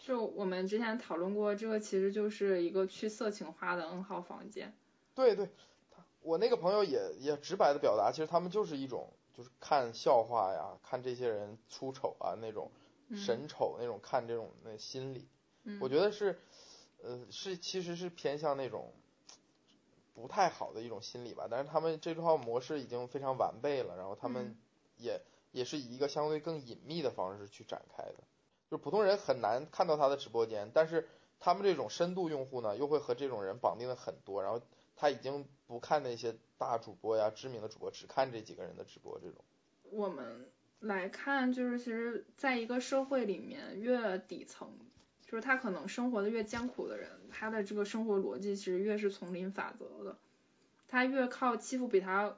[0.02, 4.74] 就我们之前讨论过，这个其实就是一个去色情化的 N 号房间。
[5.14, 5.48] 对对。
[6.22, 12.70] 我那个朋友也也直白的表达，其实他们就是一种就是看笑话呀，看这些人出丑啊那种
[13.14, 15.28] 神丑那种看这种那心理，
[15.80, 16.38] 我觉得是
[17.02, 18.92] 呃是其实是偏向那种
[20.14, 21.48] 不太好的一种心理吧。
[21.50, 24.56] 但是他们这套模式已经非常完备了，然后他们
[24.96, 25.20] 也
[25.52, 28.24] 也是以一个相对更隐秘的方式去展开的，
[28.70, 34.60] 就普通人很难看到他的直播间，但是他们这种深度用户呢，又会和这种人绑定的很多，然后。
[34.96, 39.18] 他已经不看那些大主播呀、知名的主播，只看这几个人的直播。
[39.18, 39.42] 这种，
[39.84, 40.46] 我们
[40.80, 44.68] 来看，就是其实在一个社会里面，越底层，
[45.24, 50.18] 就是他可能生活的越艰苦的人，他的这个生活逻辑其实越是丛林法则的。
[50.88, 52.36] 他越靠欺负比他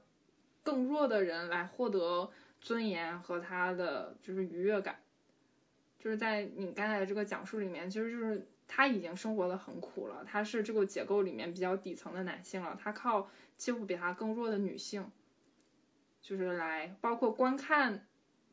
[0.63, 5.01] 更弱的人来获得尊严和他的就是愉悦感。
[5.99, 8.47] 就是在你刚才的这个讲述里面，其实就是。
[8.75, 13.29] 他已经生活的很苦了，他是这个结构里面比较底层的男性了，他靠
[13.59, 15.11] 欺负比他更弱的女性，
[16.23, 18.07] 就是来包括观看，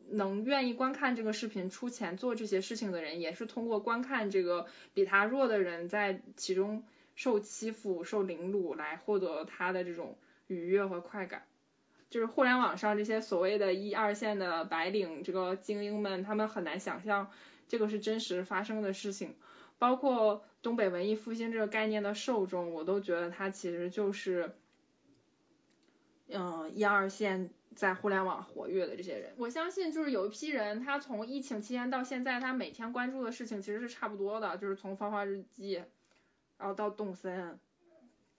[0.08, 6.84] 能愿意观看这个视频出钱做这些事情的人，也是通过观看这个比他弱的人在其中
[7.16, 11.44] 受欺负、受凌辱来获得他的这种愉悦和快感。
[12.10, 17.30] 就是互联网上这些所谓的一二线的白领这个精英们，他们很难想象
[17.68, 19.36] 这个是真实发生的事情。
[19.78, 24.56] 包括东北文艺复兴这个概念的受众，我都觉得它其实就是，
[26.28, 29.32] 嗯，一二线在互联网活跃的这些人。
[29.38, 35.78] 我相信就是有一批人，他从疫情期间到现在，他每天关注的事情其实是差不多的，就是从《芳华日记》，
[36.58, 37.58] 然后到动森，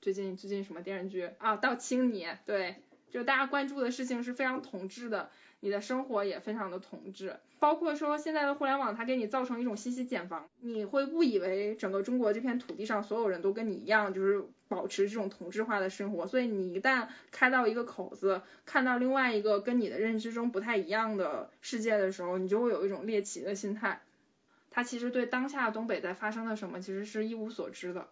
[0.03, 5.31] 最近最近什么电视剧啊，到青你，对，就大家关注的事情是非常同质的。
[5.62, 24.00] 你的生活也非常的同质，包括说现在的互联网，它给你造成一种信息茧房，你会误以为整个中国这片土地上所有人都跟你一样，就是保持这种同质化的生活，所以你一旦开到一个口子，看到另外一个跟你的认知中不太一样的世界的时候，你就会有一种猎奇的心态。
[24.70, 28.06] 他其实对当下东北在发生的什么，其实是一无所知的。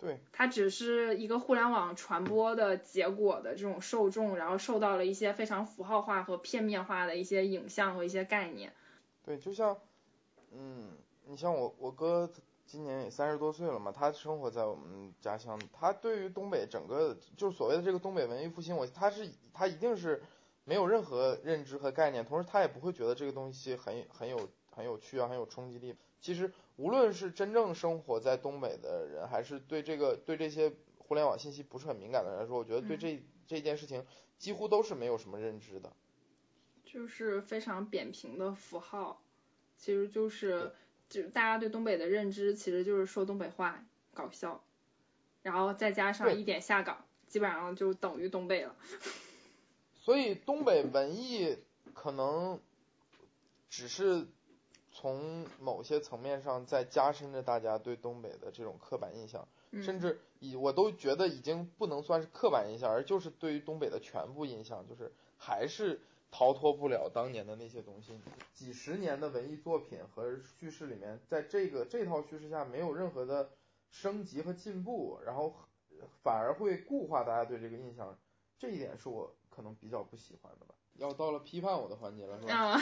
[0.00, 8.72] 对，它只是一个互联网传播的结果的这种受众，然后受到了一些非常符号化和片面化的一些影像和一些概念。
[9.24, 9.76] 对，就像，
[10.52, 10.90] 嗯，
[11.26, 12.28] 你像我我哥
[12.68, 20.22] 今年也三十多岁了嘛，他生活在我们家乡，他对于东北整个就是所谓的这个东北文艺复兴，我他是他一定是
[20.64, 25.96] 没有任何认知和概念，同时他也不会觉得这个东西很很有很有趣啊，很有冲击力。
[26.20, 26.52] 其实。
[26.78, 34.06] 无论是真正生活在东北的人，还是对这个对这些互联网信息不是很敏感的人来说，我觉得对这这件事情
[34.38, 35.92] 几乎都是没有什么认知的。
[36.84, 39.20] 就是非常扁平的符号，
[39.76, 40.72] 其实就是
[41.08, 44.62] 就大家对东北的认知，其实就是说东北话搞笑，
[45.42, 48.74] 然后再加上一点下岗，基本上就等于东北了。
[49.94, 51.58] 所以东北文艺
[51.94, 52.60] 可能
[53.68, 54.26] 只是。
[54.90, 59.46] 从某些层面上，在加深着大家对东北的这种刻板印象，
[59.80, 66.00] 甚至以我都觉得已经不能算是刻板印象，而就是对于东北的全部印象，就是还是
[66.30, 68.18] 逃脱不了当年的那些东西。
[68.52, 73.50] 几十年的文艺作品和叙事里面，在这个这套叙事下没有任何的
[73.90, 75.54] 升级和进步，然后
[76.22, 78.18] 反而会固化大家对这个印象，
[78.58, 80.74] 这一点是我可能比较不喜欢的吧。
[80.94, 82.54] 要到了批判我的环节了，是吧？
[82.54, 82.80] 啊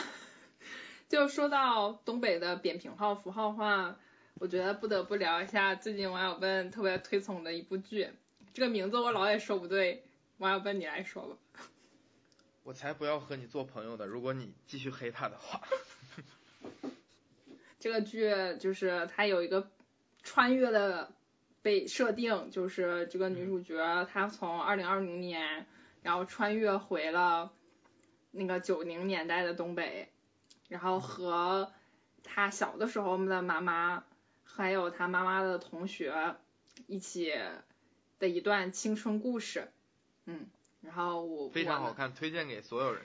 [1.08, 3.96] 就说到东北的扁平化、符号化
[4.40, 8.10] 我觉得不得不聊一下最近王小笨特别推崇的一部剧，
[8.52, 10.04] 这个名字我老也说不对，
[10.38, 11.36] 王小笨你来说吧。
[12.66, 15.62] 我才不要和你做朋友的，如果你继续黑他的话。
[17.78, 19.70] 这个剧就是它有一个
[20.24, 21.12] 穿越的
[21.62, 25.64] 被设定，就是这个女主角她从二零二零年，
[26.02, 27.52] 然后穿越回了
[28.32, 30.08] 那个九零年代的东北，
[30.68, 31.72] 然后和
[32.24, 34.02] 她小的时候的妈妈，
[34.42, 36.34] 还有她妈妈的同学
[36.88, 37.32] 一起
[38.18, 39.68] 的一段青春故事，
[40.24, 40.48] 嗯，
[40.86, 43.02] 然后我非常好看，推荐给所有人。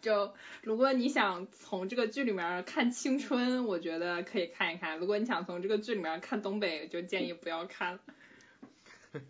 [0.00, 7.98] 就如果你想从这个剧里面看青春，我觉得可以看一看；如果你想从这个剧里面看东北，就建议不要看。
[9.12, 9.22] 嗯，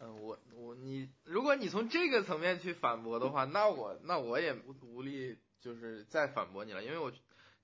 [0.20, 7.12] 我我你，如果你从这个层面去反驳的话，那我那我也无力就是再反驳你了，因为我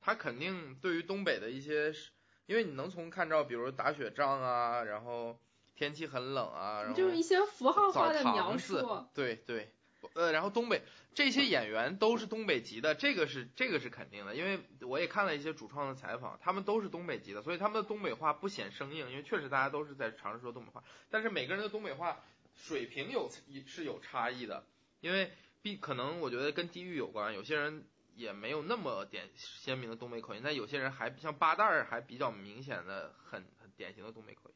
[0.00, 1.92] 他肯定对于东北的一些，
[2.46, 5.38] 因为你能从看到，比如打雪仗啊，然后
[5.78, 9.70] 天气很冷啊，然后就是一些符号化的描述，对对。
[10.14, 10.82] 呃，然后东北
[11.14, 22.20] 这些演员都是东北籍的，这个是这个是肯定的，因为我也看了一些主创的采访，他们都是东北籍的，所以他们的东北话不显生硬，因为确实大家都是在尝试说东北话，但是每个人的东北话
[22.56, 23.30] 水平有
[23.66, 24.64] 是有差异的，
[25.00, 25.30] 因为
[25.62, 27.84] 必可能我觉得跟地域有关，有些人
[28.16, 34.54] 也没有那么点鲜明的东北口音，但有些人还像八蛋儿还比较明显的很很典型的东北口音，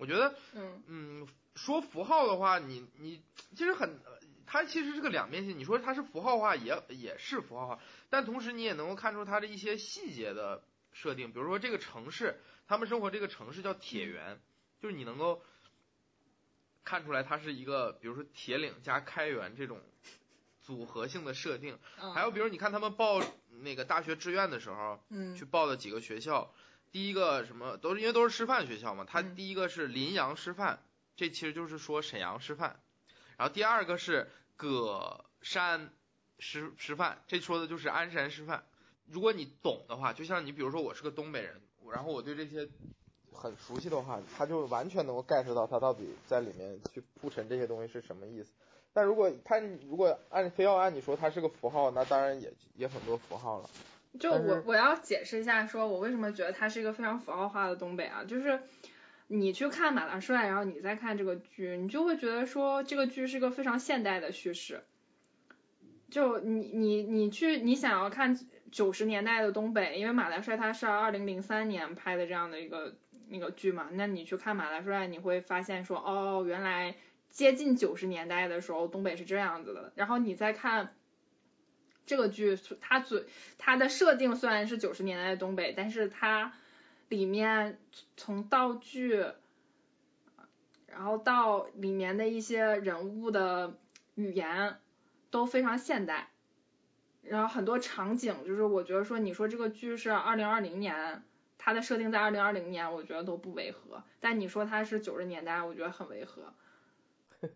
[0.00, 3.22] 我觉得嗯嗯说符号的话，你你
[3.54, 4.00] 其实很。
[4.52, 7.78] 它其实是个两面性，你说它是符号化也也是符号化，
[8.08, 14.40] 但同时你也能够看出它的一些细节的设定，比如说这个城市，他们生活这个城市叫铁原，
[14.80, 15.40] 就是你能够
[16.82, 19.80] 看出来它是一个，比如说铁岭加开元这种
[20.62, 21.78] 组合性的设定。
[22.12, 23.22] 还有比如你看他们报
[23.62, 26.52] 那个大学志愿的时候，嗯，去报的几个学校，
[26.92, 30.80] 第一个什么都是因为都是师范学校嘛，它第一个是临阳师范，
[31.16, 32.80] 这其实就是说沈阳师范。
[33.36, 35.90] 然后第二个是葛山
[36.38, 38.64] 师师范，这说的就是鞍山师范。
[39.06, 41.60] 如果你懂的话，就像你比如说我是个东北人，
[41.92, 42.68] 然后我对这些
[43.32, 48.52] 很熟悉的话，他就完全能够 get 到他到底在里面去铺陈这些东西是什么意思。
[48.92, 53.70] 但如果他如果按非要按你说它是个符号，那当然也也很多符号了。
[54.18, 58.60] 就我我要解释一下，说我为什么觉得它是一个非常符号化的东北啊，就是。
[59.32, 64.82] 你去看马大帅，然后你再看这个剧，你就会觉得说这个剧是个非常现代的叙事。
[66.10, 68.36] 就你你你去你想要看
[68.72, 72.96] 九十年代的东北，因为马大帅他是二零零三年拍的这样的一个
[73.28, 76.96] 那个剧嘛，那你去看马大帅，你会发现说哦，原来
[77.30, 79.92] 接近九十年代的时候东北是这样子的。
[79.94, 80.92] 然后你再看
[82.10, 83.24] 这个剧，它最
[83.56, 86.52] 它的设定虽然是九十年代的东北，但是它。
[87.10, 87.76] 里面
[88.16, 89.26] 从道具，
[90.86, 93.76] 然后到里面的一些人物的
[94.14, 94.78] 语言
[95.28, 96.30] 都非常现代，
[97.22, 101.24] 然后很多场景就是我觉得说你说这个剧是二零二零年，
[101.58, 106.54] 它的设定在二零二零年，我觉得都不违和，但你说它是九十年代，我觉得很违和。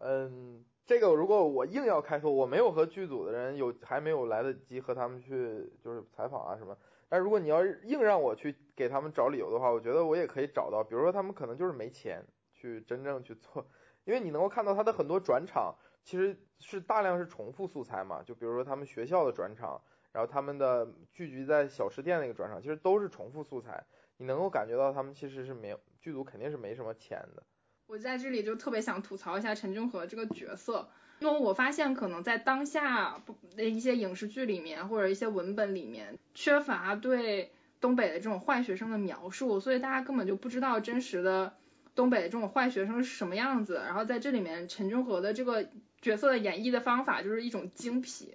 [0.00, 6.76] 嗯，这个如果我硬要开脱，我没有和剧组的人有还没有来得及和他们去就是采访啊什么。
[7.08, 13.64] 但如果你要硬让我去给他们找理由的话，我觉得我也可以找到，比如说他们可能就是没钱去真正去做，
[14.04, 19.80] 因为你能够看到他的很多转场其实是大量是重复素材嘛，就比如说他们学校的转场，
[20.12, 23.82] 然后他们的聚集在小吃店那个转场，其实都是重复素材，
[24.18, 27.42] 你能够感觉到他们其实是没有剧组肯定是没什么钱的。
[27.86, 30.88] 我在这里就特别想吐槽一下陈俊和这个角色。
[31.20, 33.22] 因为我发现，可能在当下
[33.56, 41.54] 的一些影视剧里面，或者一些文本里面，缺乏对东北的这种坏学生的描述，所以大家根本就不知道真实的
[41.94, 43.80] 东北的这种坏学生是什么样子。
[43.86, 45.68] 然后在这里面，陈君和的这个
[46.02, 48.34] 角色的演绎的方法就是一种精辟，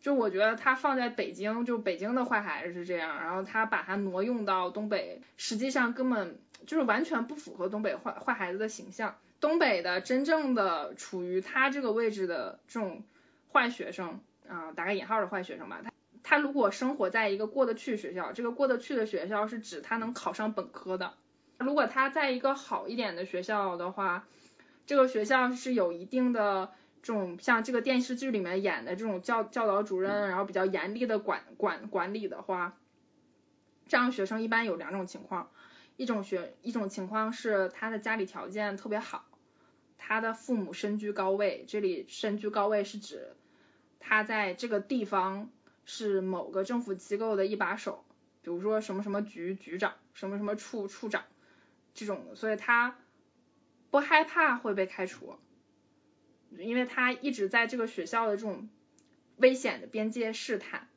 [0.00, 9.16] 就我觉得他放在北京，就北京的坏孩子是这样，然后他把它挪用到东北，实际上根本就是完全不符合东北坏坏孩子的形象。
[9.40, 13.02] 东北的真正的处于他这个位置的这种
[13.52, 15.90] 坏学生啊，打个引号的坏学生吧，他
[16.22, 21.14] 他如果生活在一个过得去学校，这个过得去的学校是指他能考上本科的。
[21.58, 24.26] 如果他在一个好一点的学校的话，
[24.86, 26.72] 这个学校是有一定的
[27.06, 32.76] 这种像这个电视剧里面演的这种教教导主任，然后比较严厉的管管管理的话，
[33.86, 35.48] 这样学生一般有两种情况。
[35.96, 39.24] 一种学一种情况是他的家里条件特别好，
[39.98, 43.36] 他的父母身居高位，这里身居高位是指
[44.00, 45.48] 他在这个地方
[45.84, 48.04] 是某个政府机构的一把手，
[48.42, 51.22] 比如说什么什么局局长，什么什么处处长
[51.94, 52.98] 这种，所以他
[53.92, 55.36] 不害怕会被开除，
[56.58, 58.68] 因为他一直在这个学校的这种
[59.36, 60.88] 危险的边界试探，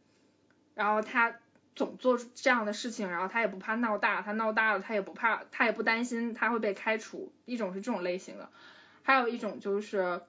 [0.76, 1.40] 然后他
[1.76, 8.50] 总做这样的事情，然后他也不怕闹大，他闹大了他也不怕，他也不担心他会被开除，一种是这种类型的，
[9.04, 10.22] 还有一种就是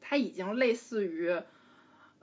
[0.00, 1.40] 他已经类似于。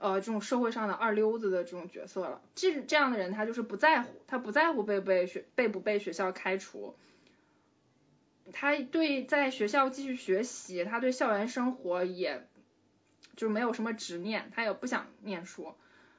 [0.00, 6.94] 呃，这种社会上的二流子的这种角色了，这这样的人他就是不在乎，他不在乎被被学被不被学校开除，
[8.52, 12.46] 他对在学校继续学习，他对校园生活也，
[13.36, 15.74] 就没有什么执念，他也不想念书，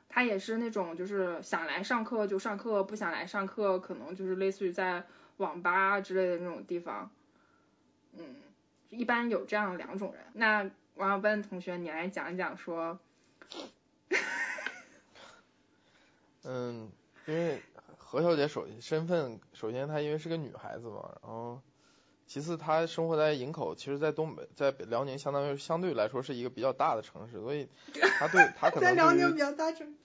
[0.09, 5.05] 他也是那种就是想来上课就上课，不想来上课可能就是类似于在
[5.38, 7.11] 网吧之类的那种地方，
[8.13, 8.36] 嗯，
[8.89, 10.23] 一般有这样两种人。
[10.34, 12.99] 那王小笨同学，你来讲一讲说。
[16.43, 16.89] 嗯，
[17.25, 17.61] 因为
[17.97, 21.61] 何小姐首身份，首先她因为是个女孩子嘛，然后
[22.30, 27.67] 其次他生活在营口，其实，在东北，在辽宁，相当于相对来说是一个比较大的城市，所以
[28.19, 29.97] 他对他可能在辽宁比较大城。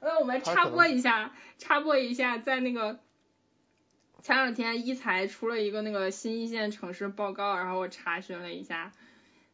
[0.00, 2.98] 那我们插播一下，插播一下，在那个
[4.20, 8.92] 前两天一财出了一个那个新一线城市报告，然后我查询了一下，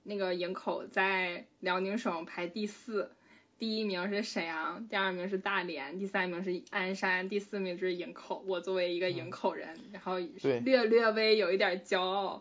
[0.03, 3.13] 那个营口在辽宁省排第四。
[3.59, 8.45] 第一名是沈阳，第二名是大连，第三名是鞍山，第四名就是营口。
[8.47, 12.41] 我作为一个营口人，然后略略微有一点骄傲。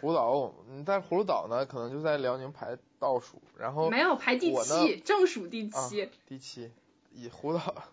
[0.00, 0.54] 葫芦岛，
[0.84, 6.08] 但葫芦岛呢，可能就在辽宁排倒数，然后没有排第七，正数第七。
[6.26, 6.72] 第七，
[7.12, 7.84] 以葫芦岛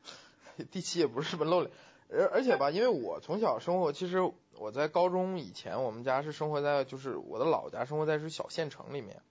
[0.72, 1.72] 第七也不是什么露脸，
[2.10, 4.20] 而而且吧，因为我从小生活，其实
[4.58, 9.22] 我在高中以前，我们家是生活在就是我的老家，生活在是小县城里面，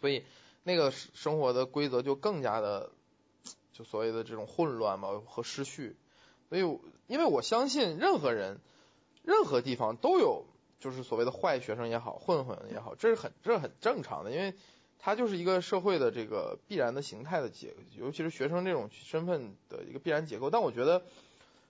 [0.00, 0.24] 所以。
[0.66, 2.90] 那个生活的规则就更加的，
[3.72, 5.94] 就所谓的这种混乱嘛和失序，
[6.48, 6.62] 所以
[7.06, 8.58] 因为我相信任何人，
[9.22, 10.44] 任何地方都有
[10.80, 14.54] 就是所谓的坏学生也好，混混也好，这是很这是很正常的，因为
[14.98, 20.50] 它就是一个社会的这个必然的形态的结，尤其是学生这种身份的一个必然结构。
[20.50, 21.04] 但我觉得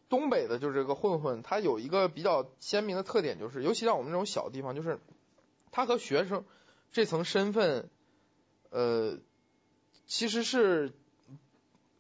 [0.09, 4.99] 东北的就是这个混混，他有一个比较鲜明的特点，就是尤其像我们这种小地方，就是
[5.71, 6.47] 他和学生
[6.93, 7.91] 这层身份。
[8.77, 9.19] 呃，
[10.07, 10.93] 其实是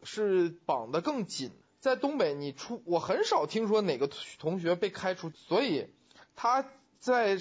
[0.02, 1.52] 是绑得更紧。
[1.80, 5.88] 在东北，你出我很少听说哪个同学被开除，所以
[6.34, 6.66] 他
[7.00, 7.38] 在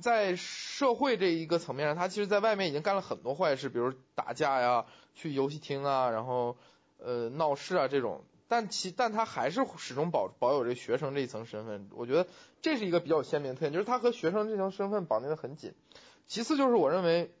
[0.00, 6.56] 在社会这一个层面上，他其实在外面已经干了很多坏事，比如打架呀、去游戏厅啊，然后
[6.98, 8.24] 呃闹事啊这种。
[8.48, 11.88] 但其但他还是始终保保有这学生这一层身份。
[11.92, 12.26] 我觉得
[12.62, 15.72] 这是一个比较鲜明的特点，就是他和学生这层身份绑定的很紧。
[16.26, 17.32] 其次就是我认为。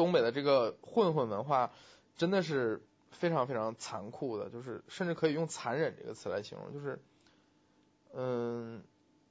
[0.00, 1.72] 东北的这个混混文化
[2.16, 2.80] 真的是
[3.10, 6.72] 非常非常残酷的，就是甚至可以用残忍这个词来形容。
[6.72, 6.98] 就是，
[8.14, 8.82] 嗯，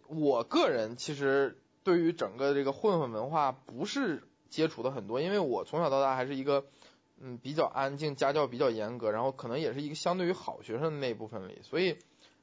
[0.05, 6.65] 我个人其实对于整个这个混混文化不是接触的很多，因为我从小到大还是一个
[7.19, 11.97] 嗯比较安静、家教比较严格，然后可能也是一个相对于好学生的那部分里，所以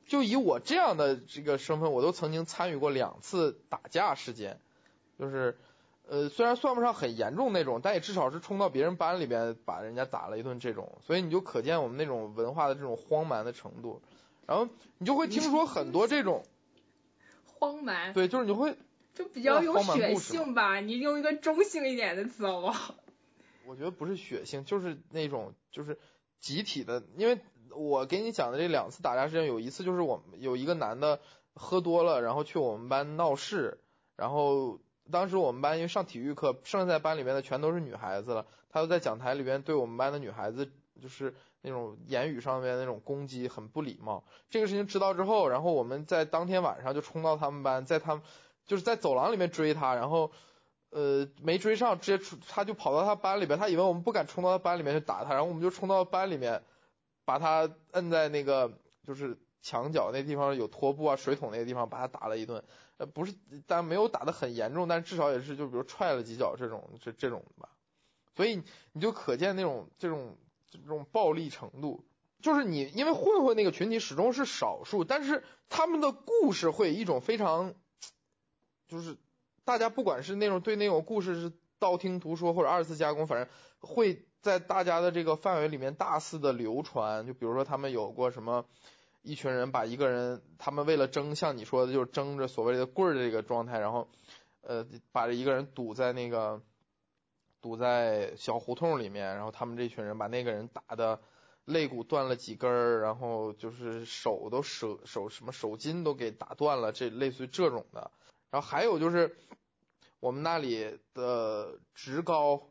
[0.09, 4.59] 就以我这样的这个身份，我都曾经参与过两次打架事件，
[5.17, 5.57] 就是。
[6.09, 14.01] 呃，虽然算不上很严重那种，但也至少是冲到别人班里边把人家打了一顿这种，所以你就可见我们那种文化的这种荒蛮的程度。
[14.47, 16.45] 然后你就会听说很多这种
[17.59, 18.77] 荒蛮，对，就是你会
[19.15, 20.79] 就比较有血性吧？
[20.79, 22.95] 你用一个中性一点的词好不好？
[23.67, 25.99] 我觉得不是血性，就是那种就是
[26.39, 27.41] 集体的，因为
[27.75, 31.19] 我给你讲的这两次打架事件，有一次就是我们有一个男的
[31.55, 33.81] 喝多了，然后去我们班闹事，
[34.15, 34.79] 然后。
[35.11, 38.47] 当时我们班因为上体育课，剩下在班里面的全都是女孩子了。
[38.71, 44.23] 他就在讲台里边对我们班的女孩子，就是那种言语上面那种攻击，很不礼貌。
[44.51, 48.23] 这个事情知道之后，然后我们在当天晚上就冲到他们班，在他们
[48.67, 50.31] 就是在走廊里面追他，然后
[50.91, 56.63] 呃没追上，直接出他就跑到他班里边，他以为我们不敢冲到他班里面去打他，然后我们就冲到班里面，
[57.25, 58.71] 把他摁在那个
[59.07, 62.63] 就是墙角那地方有拖布啊水桶那个地方，把他打了一顿。
[62.99, 63.35] 呃，不是，
[63.67, 67.69] 但没有打得很严重，但至少也是就比如踹了几脚这种，这这种吧。
[68.35, 70.39] 所以你就可见那种这种
[70.71, 72.07] 这种暴力程度，
[72.41, 77.75] 就是你因为混混那个群体始终是少数，但是他们的故事会一种非常，
[78.89, 79.19] 就是
[79.65, 83.49] 大家不管是那种对那种故事是道听途说或者二次加工，反正
[83.81, 87.27] 会在大家的这个范围里面大肆的流传。
[87.27, 88.65] 就比如说他们有过什么。
[89.27, 94.09] 一群人把一个人，他们为了争，像你说的，就是争着所谓的棍儿这个状态，然后，
[94.61, 96.63] 呃，把这一个人堵在那个，
[97.61, 101.21] 堵在小胡同里面，然后他们这群人把那个人打的，
[101.65, 108.13] 肋骨断了几根儿，然后就是手都手手什么手筋都给打断了，这类似于这种的。
[108.51, 109.37] 然后还有就是
[110.21, 112.63] 我们那里的职高，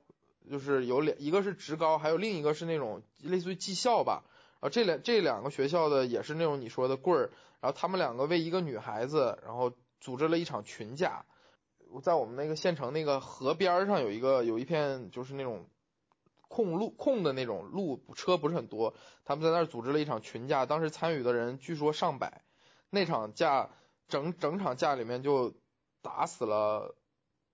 [0.50, 4.24] 就是有两一个是职高，还有另一个是那种类似于技校吧。
[4.60, 7.30] 然后这两这两个学校的也是那种你说的棍儿，
[7.60, 11.26] 然后他们两个为一个女孩子，然后组织了一场群架。
[12.02, 15.70] 在我们那个县城那个河边上有一个有一片就是那种
[16.50, 18.94] 空路空的那种路，车不是很多，
[19.24, 22.44] 他们在那儿组织了一场群架，当时参与的人据说上百。
[22.90, 23.70] 那场架
[24.08, 25.54] 整整场架里面就
[26.02, 26.96] 打死了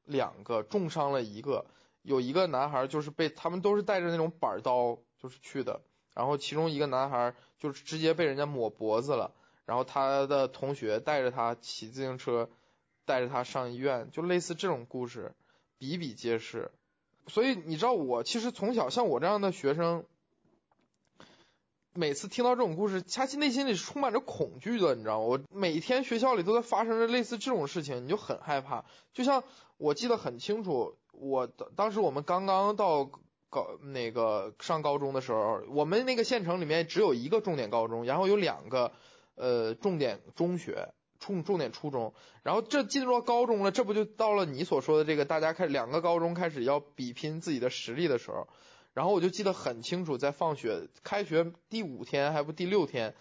[0.06, 1.66] 两个，重伤了一个，
[2.02, 5.82] 有一个男孩就是被他们都是带着那种板刀就是去的，
[6.14, 9.32] 然后其中一个男孩就是直接被人家抹脖子了，
[9.66, 12.49] 然后他的同学带着他骑自行车。
[13.03, 15.34] 带着他上医院，就类似这种故事
[15.80, 16.72] 比比皆是。
[17.28, 20.05] 所以你知道，我其实从小像我这样的学生，
[21.93, 24.95] 每次听到这种故事，恰其内心里是充满着恐惧的。
[24.95, 25.26] 你知道吗？
[25.26, 28.86] 我每天学校里都在发生着类似这种事情，你就很害怕。
[29.14, 29.43] 就像
[29.78, 33.09] 我记得很清楚，我当时我们刚刚到
[33.52, 38.91] 高那个上高中的时候，我们那个县城里面只有一个重点高中，然后有两个
[39.36, 40.91] 呃重点中学。
[41.24, 48.47] 重重点初中，然后这进入到高中了，这不就到了你所说的这个大家开两个高中开始要比拼自己的实力的时候，
[48.95, 53.14] 然后我就记得很清楚，在放学开学第五天还不第六天，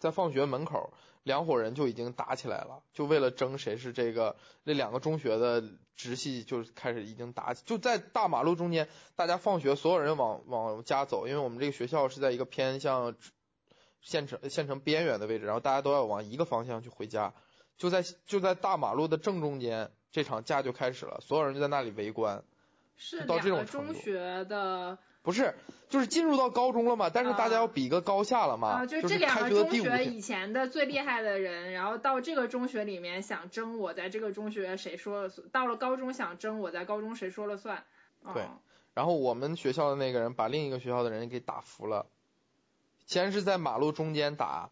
[0.00, 0.92] 在放学门口
[1.22, 5.62] 两伙人就已经打起来了，就为了争谁是这个那两个中学的
[5.96, 13.14] 直系，就开始已经打起，就在大马路中间，大家放学所有人往往家走，因为我们这个学校是在一个偏向。
[14.04, 17.32] 县城县城边缘的位置，然后大家都要往一个方向去回家，
[17.76, 22.42] 就在就在大马路的正中间，这场架就开始了，所有人就在那里围观。
[22.96, 24.98] 是到这种中学的？
[25.22, 25.54] 不是，
[25.88, 28.68] 就是进入到高中了嘛，但是大家要比个高下了嘛。
[28.68, 37.84] 啊，就是这两个中学以前的最厉害的人，然后到这个中学里面想争我在这个中学谁说了算，到了高中想争我在高中谁说了算。
[38.34, 38.44] 对，
[38.94, 42.06] 然后我们学校的那个人把另一个学校的人给打服了。
[43.06, 44.70] 先是在马路中间打，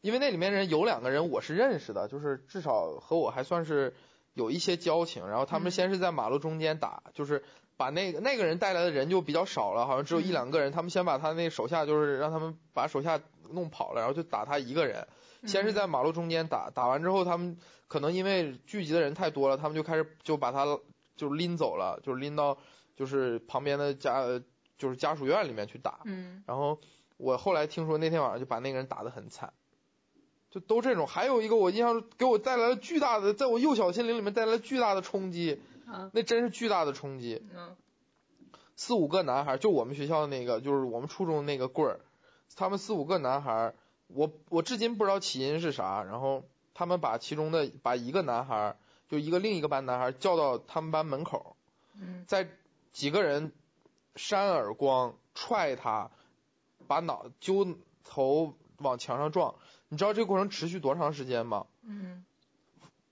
[0.00, 3.94] 因为那里面人有两个人我是认识的，就是至少和我还算是
[4.34, 5.28] 有一些交情。
[5.28, 7.44] 然后他们先是在马路中间打，就是
[7.76, 10.72] 把那个那个人带来的人就比较少了，好像只有一两个人。
[10.72, 13.20] 他们先把他那手下就是让他们把手下
[13.50, 15.06] 弄跑了，然后就打他一个人。
[15.46, 17.56] 先是在马路中间打，打完之后他们
[17.88, 20.78] 可能因为聚集的人太多了，他们就开始就把他
[21.16, 22.58] 就拎走了，就是拎到
[22.96, 24.24] 就是旁边的家
[24.78, 26.00] 就是家属院里面去打。
[26.04, 26.78] 嗯，然后。
[27.18, 29.52] 我后来听说那天晚上就把那个人打得很惨，
[30.50, 31.06] 就都这种。
[31.06, 35.60] 还有一个我印象给我带来了巨大的，在我幼小心灵里面带来了巨大的冲击，
[36.12, 37.42] 那真是巨大的冲击。
[38.76, 42.00] 四五个男孩，就我们学校的那个，就是我们初中那个棍儿，
[42.56, 43.74] 他们四五个男孩，
[44.08, 46.02] 我我至今不知道起因是啥。
[46.02, 48.76] 然后他们把其中的把一个男孩，
[49.08, 51.56] 就一个另一个班男孩叫到他们班门口，
[52.26, 52.48] 在
[52.92, 53.52] 几个人
[54.16, 56.10] 扇耳光、踹他。
[56.88, 59.54] 把脑揪头往墙上撞，
[59.88, 61.66] 你知道这个过程持续多长时间吗？
[61.82, 62.22] 嗯。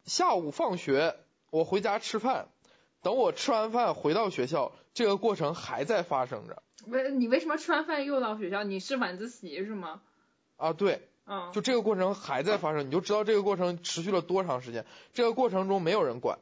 [0.05, 1.17] 下午放学，
[1.51, 2.49] 我回家吃饭，
[3.03, 6.63] 等我吃完饭回到学校，这个过程还在发生着。
[6.87, 8.63] 为你为什么吃完饭又到学校？
[8.63, 10.03] 你是晚自习是吗？
[10.57, 11.09] 啊，对。
[11.27, 11.51] 嗯。
[11.53, 14.85] 就这个过程还在发生，你就知道这个过程持续了多长时间。
[15.13, 16.39] 这个过程中没有人管。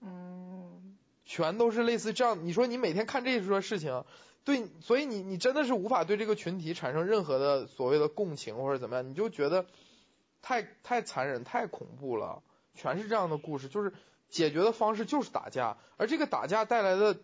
[0.00, 0.96] 嗯。
[1.24, 4.04] 全都是类似这样，你说你每天看这些事情。
[4.44, 9.66] 对，所以你你真的是无法对这个群体产生任何的所谓的共情或者怎么样，你就觉得
[10.40, 12.44] 太太残忍、太恐怖了，
[12.76, 13.92] 全是这样的故事，就是
[14.28, 17.18] 解决的方式就是打架，而这个打架带来的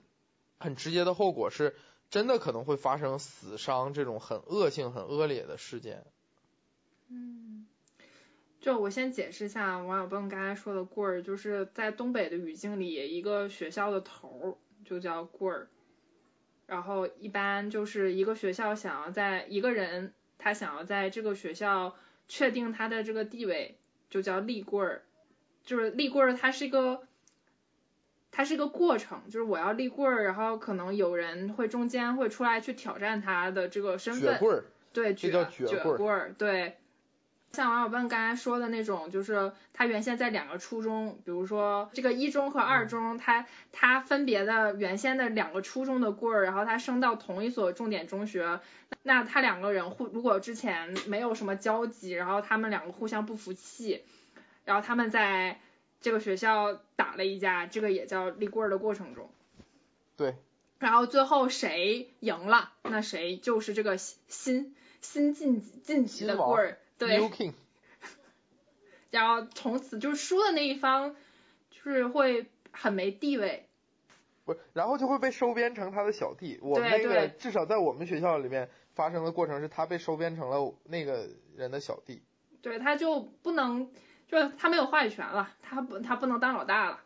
[0.59, 1.75] 很直接的后果是，
[2.11, 6.05] 真的可能会发生死伤这种很恶性、很恶劣的事件。
[7.09, 7.67] 嗯，
[8.61, 15.69] 就我先解释一下王小蹦刚才说的“棍儿”，就是在东北的语境里，一个学校的头就叫棍儿。
[16.67, 21.95] 然后一般就是一个学校想要在一个人他想要在这个学校
[22.29, 23.77] 确定他的这个地位，
[24.09, 25.03] 就叫立棍儿，
[25.65, 27.03] 就是立棍儿，它是一个，
[28.31, 34.39] 它是一个过程，就是我要立棍儿，然后可能有人会中间会出来去挑战他的这个身份，
[34.93, 36.77] 对，这叫撅棍儿，对。
[37.55, 48.61] 像王小笨刚才说的那种，就是他原先在两个初中，比如说这个一中和二中，他他分别的原先的两个初中的棍儿，然后他升到同一所重点中学，
[49.03, 54.03] 那他两个人互如果之前没有什么交集，然后他们两个互相不服气，
[54.65, 55.61] 然后他们在
[56.01, 59.31] 这个学校打了一架，这个也叫立棍儿的过程中。
[60.17, 60.35] 对。
[60.79, 67.31] 然后最后谁赢了，那谁就是这个新新晋晋级的棍儿，对。
[69.11, 71.15] 然后从此就是输的那一方，
[71.71, 73.69] 就是会很没地位。
[74.45, 76.59] 不，然后就会被收编成他的小弟。
[76.63, 82.23] 我们那个至少在我们学校里面发生的过程是，他被收编成了那个人的小弟。
[82.61, 83.89] 对，他就不能，
[84.33, 87.01] 就他没有话语权了，他不，他不能当老大了。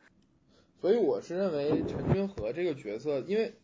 [0.80, 3.54] 所以我是认为陈君和这个角色，因为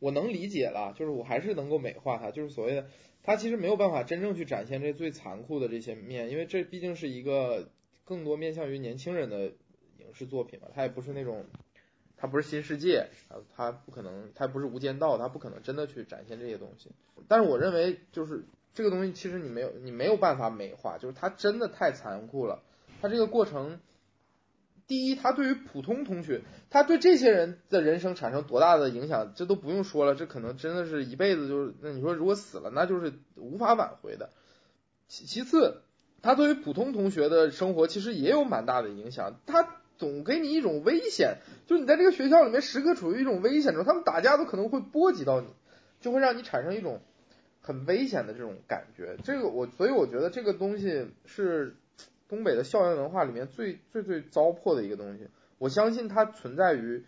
[0.00, 2.88] 我能理解了，就是我还是能够美化他，就是所谓的
[3.22, 7.70] 他其实没有办法真正去展现这最残酷的这些面，因为这毕竟是一个
[8.04, 9.44] 更多面向于年轻人的
[9.98, 11.46] 影视作品嘛，他也不是那种。
[12.18, 16.90] 他不是新世界啊，他不可能，他不是无间道，他不可能真的去展现这些东西。
[17.28, 22.62] 但是我认为，就是这个东西其实你没有，你没有办法美化，就是它真的太残酷了。
[23.00, 23.80] 它这个过程，
[24.86, 34.30] 第一，它对于普通同学，他对这些人的人生产生多大的影响，这都不用说了，这可能真的是一辈子就是，那你说如果死了，那就是无法挽回的。
[35.08, 35.82] 其其次，
[36.22, 39.80] 他对于普通同学的生活其实也有蛮大的影响，他。
[39.98, 45.46] 总给你一种危险，就是你在这个学校里面时刻处于一种危险中，他们打架都可能会波及到你，
[46.02, 47.00] 就会让你产生一种
[47.62, 49.16] 很危险的这种感觉。
[49.24, 51.76] 这个我，所以我觉得这个东西是
[52.28, 55.28] 东北的校园文化里面最最最糟粕的一个东西。
[55.58, 57.04] 我相信它存在于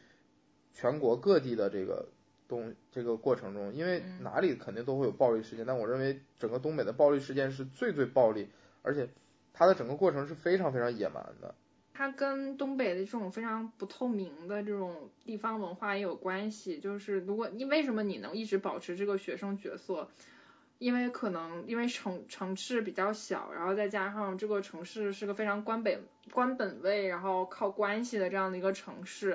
[0.73, 2.09] 全国各地的这个
[2.49, 8.49] 东这个过程中，因为哪里肯定都会有暴力事件，但我认为整个东北的暴力事件是最最暴力，
[8.83, 9.09] 而且
[9.53, 11.55] 它的整个过程是非常非常野蛮的。
[11.93, 16.79] 它跟东北的这种非常不透明的这种地方文化也有关系。
[16.79, 20.09] 就是如果你为什么你能一直保持这个学生角色？
[20.79, 29.31] 因为可能因为城城市比较小，然后再加上这个城市是个非常官本官本位，然后靠关系的这样的一个城市，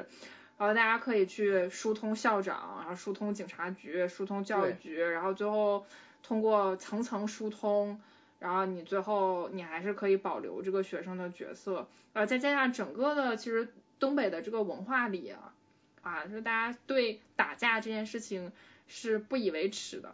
[0.58, 5.86] 然后大家可以去疏通校长，然后疏通警察局，疏通教育局，然后最后
[6.22, 8.02] 通过层层疏通。
[8.40, 13.70] 然后你最后你还是可以保留这个学生的角色，呃，再加上整个的其实
[14.00, 15.54] 东北的这个文化里啊，
[16.02, 18.52] 啊，就大家对打架这件事情
[18.86, 20.14] 是不以为耻的，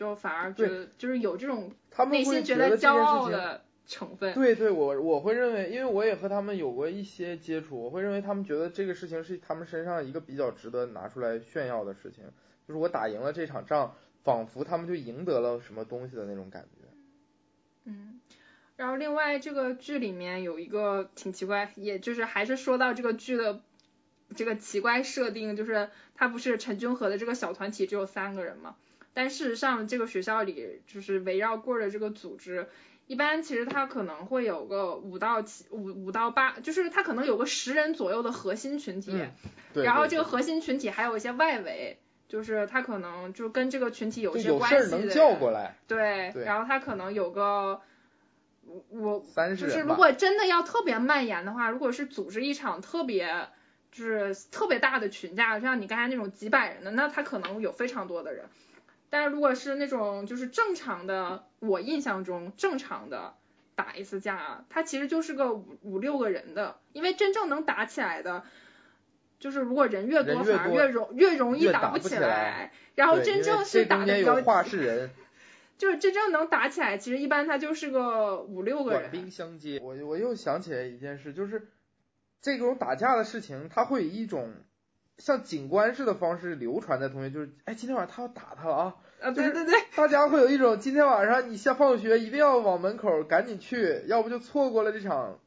[0.00, 1.70] 就反而觉得就是有这种
[2.08, 4.32] 内心觉得骄傲的成分。
[4.32, 12.24] 对对，我我会认为，因为我也和他们有过一些接触，我会认为他们觉得这个事情是他们身上一个比较值得拿出来炫耀的事情，
[12.66, 13.94] 就是我打赢了这场仗，
[14.24, 16.88] 仿佛他们就赢得了什么东西的那种感觉。
[17.84, 18.22] 嗯，
[18.76, 23.60] 然后另外这个剧里面有一个挺奇怪，也就是还是说到这个剧的
[24.34, 28.76] 这个奇怪设定，就是他不是陈君和的这个小团体只有三个人嘛？
[29.12, 32.68] 但事实上这个学校里就是围绕棍儿的这个组织，
[33.06, 39.12] 一般其实他可能会有个五到七五五到八，就是他可能有个十人左右的核心群体，
[39.74, 41.98] 然后这个核心群体还有一些外围。
[42.28, 44.76] 就是他可能就跟这个群体有些关系
[45.08, 45.12] 的，
[45.88, 47.80] 对，然后他可能有个
[48.90, 53.48] 我，三就是如果真的要特别蔓延的话，如果是组织一场特别
[53.90, 58.44] 就是特别大的群架，像你刚才那种几百人的，那他可能有非常多的人。
[59.10, 63.34] 但是如果是那种就是正常的，我印象中正常的
[63.74, 68.44] 打一次架，他其实就是个五五六个人的，因为真正能打起来的。
[69.38, 72.72] 就是如果人越多，反而越容越容易打不起来。
[72.94, 74.38] 然后真正是打的比较，
[75.78, 79.00] 就是真正能打起来，其实一般他就是个五六个人。
[79.00, 81.68] 短兵相接，我我又想起来一件事，就是
[82.42, 84.52] 这种打架的事情，他会以一种
[85.20, 88.96] 像警官式的方式流传在同学，就是哎，今天晚上他要打他了啊！
[89.20, 95.38] 啊，对对对，大家会有一种今天晚上你下放学一定要往门口赶紧去，要不就错过了这场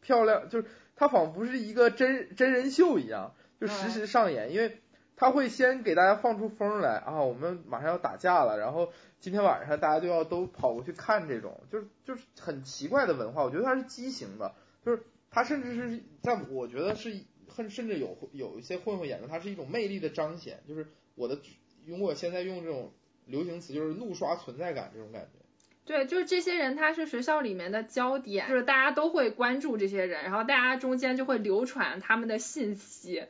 [0.00, 0.66] 漂亮，就是。
[1.00, 4.80] 他仿佛是一个真真人秀一样，就实时上演，因为
[5.14, 14.52] 他会先给大家放出风来啊，我们马上要打架了，然后今天晚上大家就要都跑过去看这种，就是就是很奇怪的文化，我觉得它是畸形的，
[14.84, 17.16] 就是它甚至是在我觉得是
[17.58, 20.86] 很甚至有有一些混混眼中，它是一种魅力的彰显，就是
[21.16, 21.40] 我的
[21.86, 22.92] 用我现在用这种
[23.26, 25.38] 流行词就是怒刷存在感这种感觉。
[25.84, 33.24] 对，就是这些人，他是学校里面的焦点，就是大家都会关注这些人，然后大家中间就会流传他们的信息，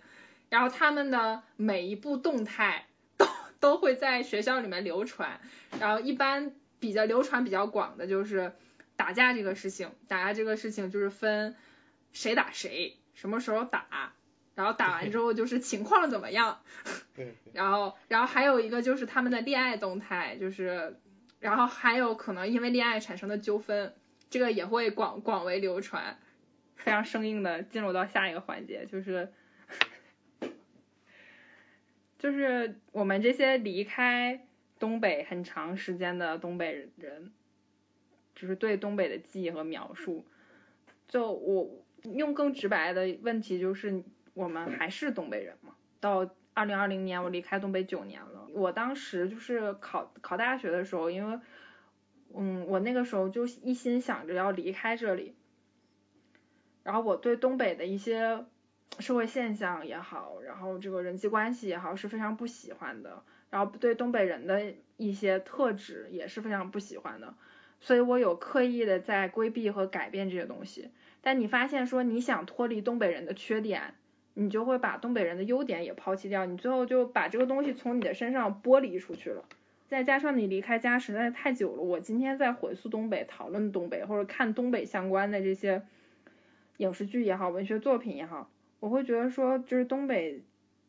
[0.50, 3.26] 然后他们的每一步动态都
[3.60, 5.40] 都会在学校里面流传，
[5.78, 8.52] 然后一般比较流传比较广的就是
[8.96, 11.54] 打架这个事情，打架这个事情就是分
[12.12, 14.14] 谁打谁，什么时候打，
[14.58, 16.60] 然后打完之后就是情况怎么样，
[17.14, 20.98] 对，然后然后还有一个就是他们的恋爱动态，就是。
[21.40, 23.94] 然后还有可能因为恋爱产生的纠纷，
[24.28, 26.18] 这个也会广广为流传，
[26.74, 29.32] 非常生硬的进入到下一个环节，就是
[32.18, 34.48] 就是我们这些离开
[34.80, 37.30] 东北很长时间的东北人，
[38.34, 40.26] 就是对东北的记忆和描述。
[41.06, 41.70] 就我
[42.02, 44.02] 用更直白的问题，就是
[44.38, 45.74] 我们还是东北人吗？
[46.00, 48.46] 到二零二零年，我离开东北九年了。
[48.52, 51.40] 我当时就是考考大学的时候，因为，
[52.34, 55.34] 嗯，我那个时候就一心想着要离开这里，
[56.84, 58.44] 然后我对东北的一些。
[59.00, 63.22] 社会现象也好，然后这个人际关系也好，是非常不喜欢的。
[63.50, 67.34] 然后对东北人的一些特质也是非常不喜欢的。
[67.80, 70.90] 所以我有刻意的在规避和改变这些东西。
[71.20, 73.94] 但你发现说你想脱离东北人的缺点，
[74.40, 79.44] 你就会把东北人的优点也抛弃掉，你最后就把这个东西从你的身上剥离出去了。
[79.88, 85.82] 再加上你离开家实在太久了，我今天在回溯东北、讨论东北或者看东北相关的这些
[86.76, 88.48] 影视剧也好、文学作品也好。
[88.78, 90.44] 我会觉得说，就是东北，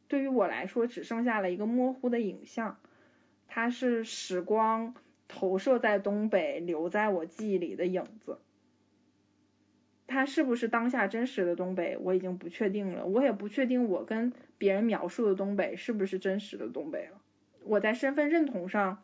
[0.07, 2.77] 对于我来说只剩下了一个模糊的影像，
[3.47, 4.93] 它是时光
[5.27, 8.37] 投射在东北，留在我记忆里的影子。
[10.10, 13.05] 它是不是当下真实的东北，我已经不确定了。
[13.05, 17.22] 我也不确定我跟别人描述的东北是不是真实的东北了。
[17.64, 19.03] 我在身份认同上，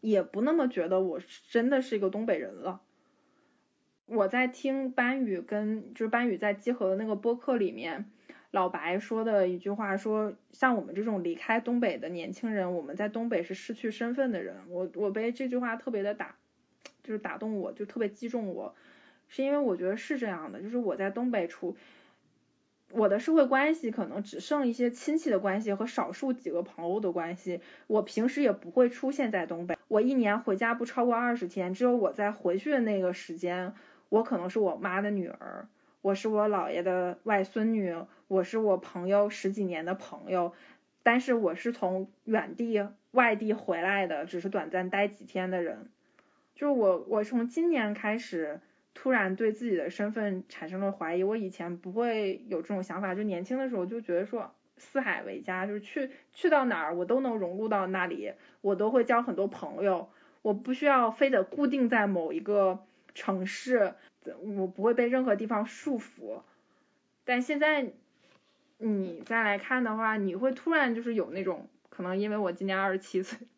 [0.00, 2.80] 也不那么觉得我真的是一个东北人了。
[4.06, 8.10] 我在听班宇跟就是班宇在集合的那个播客里面，
[8.50, 14.56] 老白说的一句话说，像我们这种离开东北的年轻人，我们在东北是失去身份的人。
[14.68, 16.36] 我我被这句话特别的打，
[17.04, 18.74] 就是打动我，就特别击中我，
[19.28, 21.76] 是因为我觉得是这样的，就是我在东北处，
[22.90, 33.74] 我的社会关系可能只剩一些亲戚的关系和少数几个朋友的关系，我平时也不会出现在东北，我一年回家不超过二十天，只有我在回去的那个时间。
[34.10, 35.68] 我可能是我妈的女儿，
[36.00, 37.94] 我是我姥爷的外孙女，
[38.26, 40.54] 我是我朋友十几年的朋友，
[41.02, 45.90] 但是我是从远地外地回来的，只是短暂待几天的人。
[46.54, 48.60] 就是我，我从今年开始
[49.00, 51.22] 突然对自己的身份产生了怀疑。
[51.22, 60.08] 我以前不会有这种想法，就年轻的时候就觉得说四海为家，就是去去到哪儿我都能融入到那里，我都会交很多朋友，
[60.42, 62.84] 我不需要非得固定在某一个。
[63.14, 63.94] 城市，
[64.58, 66.42] 我不会被任何地方束缚。
[67.24, 67.90] 但现在
[68.76, 73.48] 你再来看的话，你会突然就是有那种可能，因为我今年二十七岁，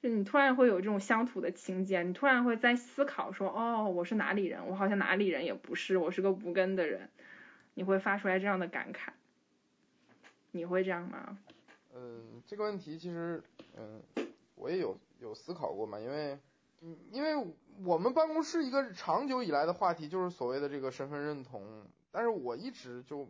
[0.00, 4.66] 就你突然会有这种乡土的情节，你突然会在思考说，哦，我是哪里人？
[4.68, 7.08] 我好像哪里人也不是，我是个无根的人。
[7.74, 9.10] 你会发出来这样的感慨，
[10.50, 11.38] 你会这样吗？
[11.94, 13.42] 嗯，这个问题其实，
[13.76, 14.02] 嗯，
[14.54, 16.38] 我也有有思考过嘛，因为。
[17.10, 17.34] 因为
[17.84, 21.60] 我们办公室一个长久以来的话题就是所谓的这个身份认同，
[22.12, 23.28] 但是我一直就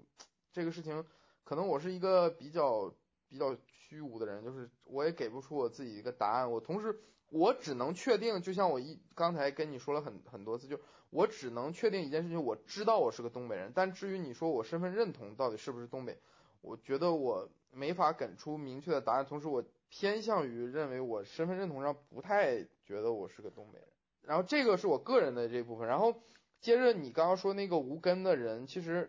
[0.52, 1.02] 这个事情，
[1.44, 2.92] 可能我是一个比较
[3.28, 6.50] 比较虚无的人，就是我也给不出我自己一个答案。
[6.50, 6.98] 我同时
[7.30, 10.78] 我只能确定，就像我一刚才跟你说了很很多次，就
[11.10, 16.18] 我只能确定一件事情，我知道我是个东北人，但至于你说我身份认同到底是不是东北，
[16.60, 19.24] 我觉得我没法给出明确的答案。
[19.24, 19.64] 同时我。
[19.90, 23.88] 偏向于认为我身份认同上不太觉得我是个东北人，
[24.20, 25.88] 然后这个是我个人的这部分。
[25.88, 26.14] 然后
[26.60, 29.08] 接着你刚刚说那个无根的人，其实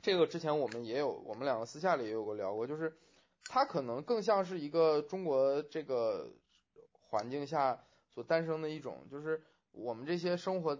[0.00, 2.96] 这个之前我们也有，我们两个私下里也有过聊过，就是
[3.44, 6.32] 他可能更像是一个中国这个
[6.92, 7.84] 环境下
[8.14, 10.78] 所诞生的一种，就是我们这些生活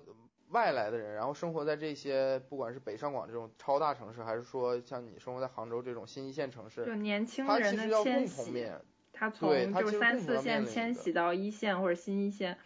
[0.49, 8.67] 外来的人，然后生活在这些不管是北上广这种超大城市，还是说像你生活在杭州这种新一线城市，就年轻人的迁徙。
[9.11, 12.57] 他从就是三四线迁徙到一线或者新一线，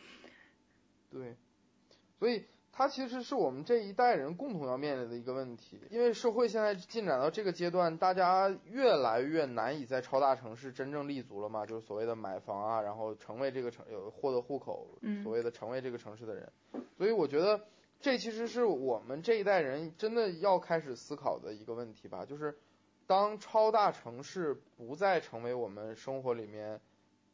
[1.08, 1.34] 对，
[2.18, 5.78] 所以它其实是我们这一代人共同要面临的一个问题。
[5.90, 14.88] 因为社会现在进展到这个阶段，大家越来越难以在超大城市真正立足了嘛，就是所谓的买房啊，然后成为这个城有获得户口，
[15.22, 16.50] 所谓的成为这个城市的人。
[16.96, 17.60] 所以我觉得
[18.00, 22.56] 这其实是我们这一代人真的要开始思考的一个问题吧，就是。
[23.04, 26.80] 当超大城市不再成为我们生活里面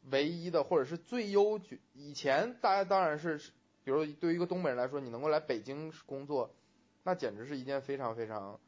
[0.09, 3.39] 唯一的或者是最优决，以前大家当然是，
[3.83, 6.49] 比如对于一个东北人来说，你能够来北京工作，
[7.03, 8.59] 那简直是一件非常非常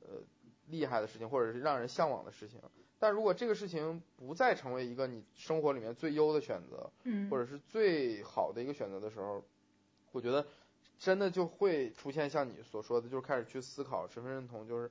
[0.00, 0.20] 呃
[0.68, 2.60] 厉害的事情，或者是让人向往的事情。
[2.98, 9.44] 但如果这个事情不再成为一个你生活里面最优的选择，嗯，或者是最好的一个选择的时候，
[10.12, 10.46] 我觉得
[10.98, 14.90] 真的就会出现像你所说的，就是开始去思考身份认同，就是。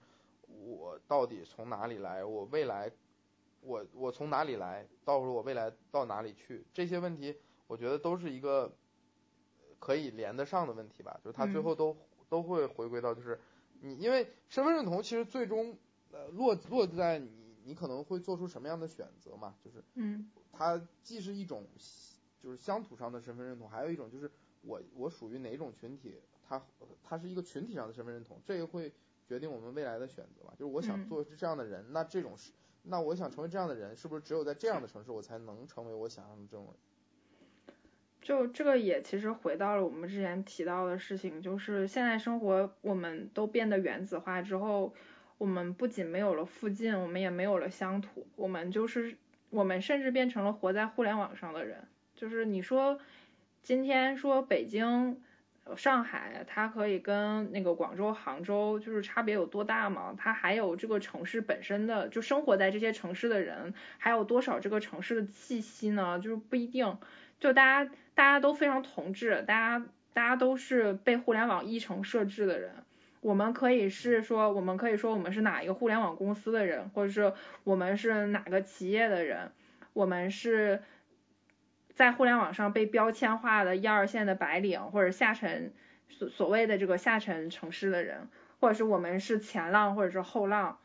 [0.65, 2.25] 我到底从哪里来？
[2.25, 2.91] 我未来，
[3.61, 4.85] 我我从哪里来？
[5.05, 6.65] 到时候我未来到哪里去？
[6.73, 7.33] 这些问题，
[7.67, 8.69] 我觉得都是一个
[9.81, 11.19] 可以连得上的问题吧。
[11.23, 11.97] 就是他最后都
[12.29, 13.37] 都会回归到，就是
[13.81, 15.75] 你因为身份认同其实最终
[16.11, 19.55] 呃落落在你你可能会做出什么样的选择嘛？
[19.63, 21.65] 就是，嗯，它既是一种
[22.41, 26.15] 就是乡土上的身份认同，还有一种就是我我属于哪种群体，
[26.47, 26.63] 它
[27.03, 28.93] 它是一个群体上的身份认同，这个会
[29.27, 30.53] 决定我们未来的选择嘛？
[30.57, 32.51] 就是我想嗯做这样的人，那这种是，
[32.83, 36.75] 那我想成为这样的人，是不是只有在这样的城市我才能成为我想象的这种人？
[38.21, 44.93] 就这个也其实回到了我们之前提到的事情，就是现在生活我们都变得原子化之后，
[45.39, 49.17] 我们不仅没有了附近，我们也没有了乡土，我们就是
[49.49, 51.79] 我们甚至变成了活在互联网上的人。
[52.15, 52.99] 就是你说
[53.63, 55.19] 今天说北京、
[55.75, 60.13] 上海，它可以跟那个广州、杭州就是差别有多大吗？
[60.15, 66.19] 它还有这个城市本身的，就生活在这些城市的人，还有多少这个城市的气息呢？
[66.19, 66.95] 就是不一定。
[67.41, 72.71] 就大家大家都非常同质，大家大家都是被互联网议程设置的人。
[73.19, 77.33] 我们可以是说，我们可以说我们是哪一个互联网公司的人，或者是
[77.63, 79.51] 我们是哪个企业的人，
[79.93, 80.83] 我们是
[81.95, 85.73] 在互联网上被标签化的一二线的白领，或者下沉
[86.09, 88.27] 所所谓的这个下沉城市的人，
[88.59, 90.77] 或者是我们是前浪或者是后浪，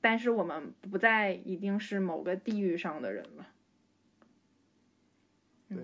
[0.00, 3.46] 但是我们不再一定是某个地域上的人了。
[5.68, 5.78] 对，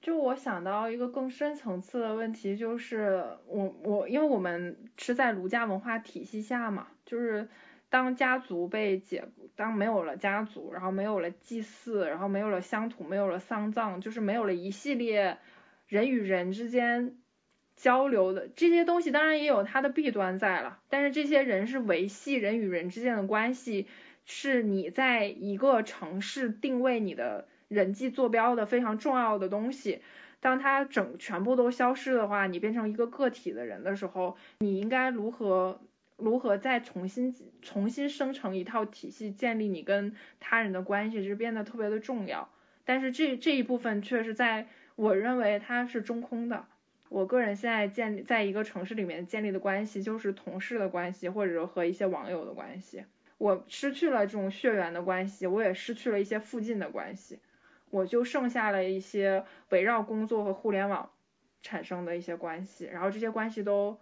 [0.00, 7.48] 就我想到一个更深层次的问题，就是我我因为我们是在儒家文化体系下嘛，就是
[7.88, 9.24] 当家族被解，
[9.56, 15.38] 当没有了家族，然后没有了祭祀，然后没有了乡土，没有了丧葬，就是没有了一系列
[15.86, 17.16] 人与人之间
[17.76, 23.86] 交流的这些东西，当然也有它的弊端在了，但是这些人是维系人与人之间的关系，
[24.24, 30.00] 是你在一个城市定位你的人际坐标的非常重要的东西。
[30.40, 35.80] 当它整全部都消失的话，你变成一个个体的人的时候，你应该如何
[36.16, 42.50] 如何再重新重新生成一套体系，建立你跟他人的关系，这变得特别的重要。
[42.84, 46.66] 但是这这一部分却是在我认为它是中空的。
[47.08, 53.04] 我个人现在建立在一个城市里面建立的关系，就是同事的关系，或者和一些网友的关系。
[53.38, 57.38] 我失去了这种血缘的关系，我也失去了一些附近的关系，
[57.90, 61.10] 我就剩下了一些围绕工作和互联网
[61.62, 63.98] 产生的一些关系，然后这些关系都，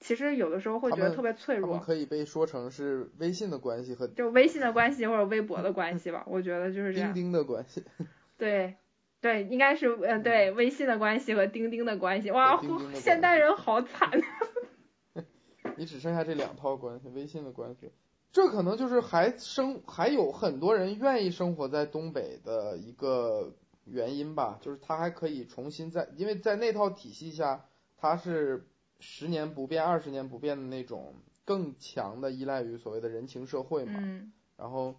[0.00, 1.78] 其实有的时候会觉得特别脆弱。
[1.78, 7.12] 可以被说成是微信的关系和就微信的关系或者微博的关系吧，我觉得就是这样。
[7.14, 7.84] 钉钉的关系。
[8.36, 8.74] 对，
[9.20, 12.30] 对，应该是呃对微信的关系和钉钉的关系。
[12.30, 14.10] 哇，和钉钉现代人好惨。
[15.76, 17.90] 你只剩下这两套关系，微信的关系，
[18.34, 23.54] 这可能就是还生还有很多人愿意生活在东北的一个
[23.84, 27.64] 原因吧，就是他还可以重新在，因为在那套体系下，
[27.96, 28.66] 他是
[28.98, 31.14] 十年不变、二十年不变的那种
[31.44, 34.32] 更强的依赖于所谓的人情社会嘛，嗯。
[34.56, 34.96] 然后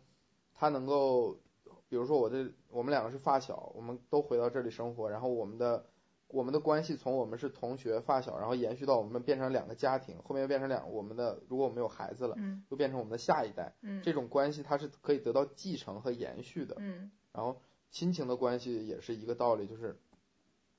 [0.54, 1.38] 他能够，
[1.90, 5.86] 比如说我这我们两个是发小，我们都回到这里生活，然后我们的
[6.28, 16.76] 我们的关系从我们是同学发小，然后延续到我们变成两个家庭，后面又变成两我们的，如果我们有孩子了，嗯又变成我们的下一代，嗯这种关系它是可以得到继承和延续的。
[16.80, 17.62] 嗯然后
[17.92, 20.00] 亲情的关系也是一个道理，就是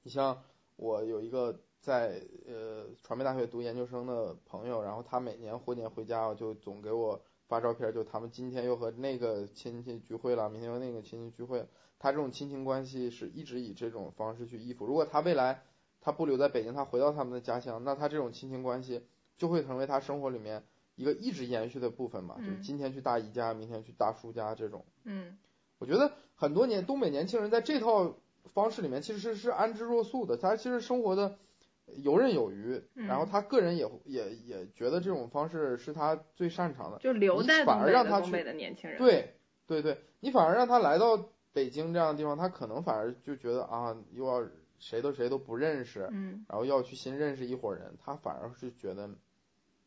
[0.03, 0.42] 你像
[0.76, 11.68] 我有一个在呃传媒大学读研究生的朋友，然后他每年过年回家就总给我发照片，就他们今天又和那个亲戚聚会了，明天又那个亲戚聚会了。
[11.99, 14.86] 他这种亲情关系是一直以这种方式去依附。
[14.86, 15.62] 如果他未来
[16.01, 19.03] 他不留在北京，他回到他们的家乡，那他这种亲情关系
[19.36, 20.62] 就会成为他生活里面
[20.94, 24.84] 一个一直延续的部分嘛，就是嗯今天去大姨家，明天去大叔家这种。
[25.05, 25.36] 嗯
[25.78, 28.16] 我觉得很多年东北年轻人在这套
[28.55, 31.36] 方式里面其实是安之若素的，他其实生活的
[31.97, 36.99] 游刃有余，嗯然后他个人也也也觉得这种方式是他最擅长的。
[36.99, 38.99] 就留在反而让他东北的年轻人。
[38.99, 39.34] 对
[39.66, 44.46] 对对，你反而让他来到北京这样的地方，他可能反而就觉得啊，又要
[44.78, 49.09] 谁都谁都不认识，嗯然后要去新认识一伙人，他反而是觉得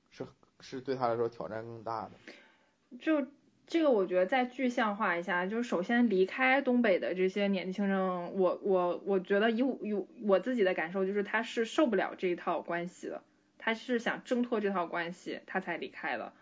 [0.10, 0.26] 是
[0.60, 2.98] 是对他来说挑战更大的。
[2.98, 3.24] 就
[3.68, 8.00] 这个，我觉得再具象化一下，就是首先离开东北的这些年轻人，
[8.34, 9.94] 我我我觉得以以
[10.24, 13.22] 我自己的感受就是他是受不了这一套关系的，
[13.60, 16.34] 他是想挣脱这套关系，他才离开的。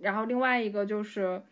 [0.00, 1.42] 然后另外一个就是。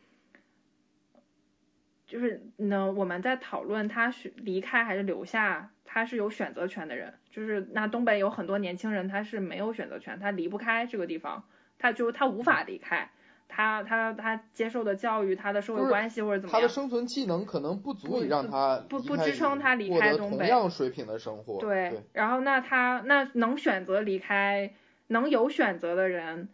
[2.09, 7.15] 就是呢，我们在讨论他选离开还是留下，他是有选择权的人。
[7.31, 11.45] 就是那东北有很多年轻人，他是没有选择权，他离不开这个地方，
[11.79, 13.11] 他就他无法离开。
[13.51, 21.59] 他他他接受的教育，他的社会关系或者怎么样，他的生存技能可能不足以让他不不支撑他离开东北同样水平的生活。
[21.59, 24.75] 对对，然后那他那能选择离开，
[25.07, 26.51] 能有选择的人，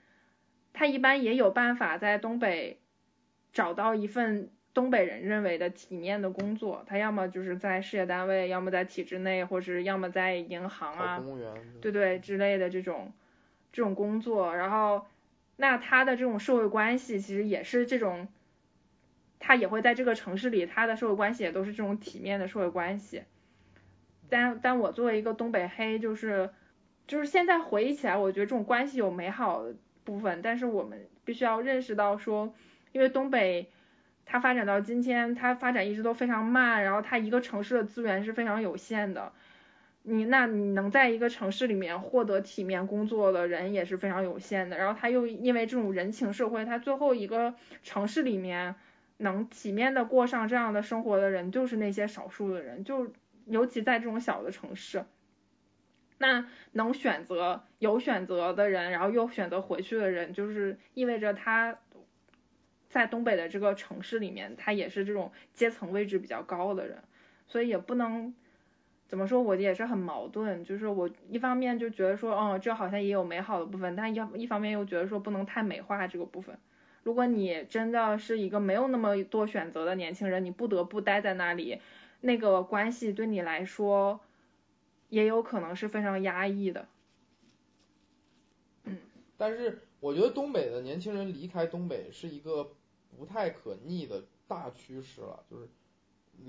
[0.73, 2.79] 他一般也有办法在东北
[3.53, 11.22] 找到一份东北人认为的体面的工作，他要么就是在事业单位，要么在体制内，或是要么在银行啊，
[11.81, 13.12] 对对之类的这种
[13.72, 15.07] 这种工作，然后
[15.55, 18.27] 那他的这种社会关系其实也是这种，
[19.39, 23.22] 他也会在这个城市里，他的社会关系也都是这种体面的社会关系。
[24.29, 26.51] 但但我作为一个东北黑，就是
[27.07, 32.53] 就是现在回忆起来，我觉得这种关系有美好的部分，但是我们必须要认识到说，
[32.91, 33.70] 因为东北。
[34.27, 39.33] 它发展到今天，它发展一直都非常慢，然后它一个城市的资源是非常有限的。
[40.03, 44.77] 你那你能在一个城市里面获得体面工作的人也是非常有限的。
[44.77, 48.75] 然后他又因为这种人情社会，他最后一个城市里面
[49.18, 53.12] 能体面的过上这样的生活的人，就是那些少数的人，就
[53.47, 55.05] 尤其在这种小的城市，
[56.18, 61.79] 那能选择有选择的人，然后又选择回去的人，就是意味着他。
[62.95, 67.03] 在东北的这个城市里面，他也是这种阶层位置比较高的人，
[67.49, 68.32] 所以也不能
[69.09, 70.64] 怎么说，我也是很矛盾。
[70.64, 76.57] 就是我一方面就觉得说，嗯，这好像也有美好的部分，但一一方面又觉得说不能太美化这个部分。
[77.03, 81.80] 如果你真的是一个没有那么多选择的年轻人，你不得不待在那里，
[82.20, 84.20] 那个关系对你来说
[85.09, 86.86] 也有可能是非常压抑的。
[88.84, 88.99] 嗯，
[89.36, 92.70] 但是我觉得东北的年轻人离开东北是一个。
[93.17, 95.69] 不太可逆的大趋势了，就是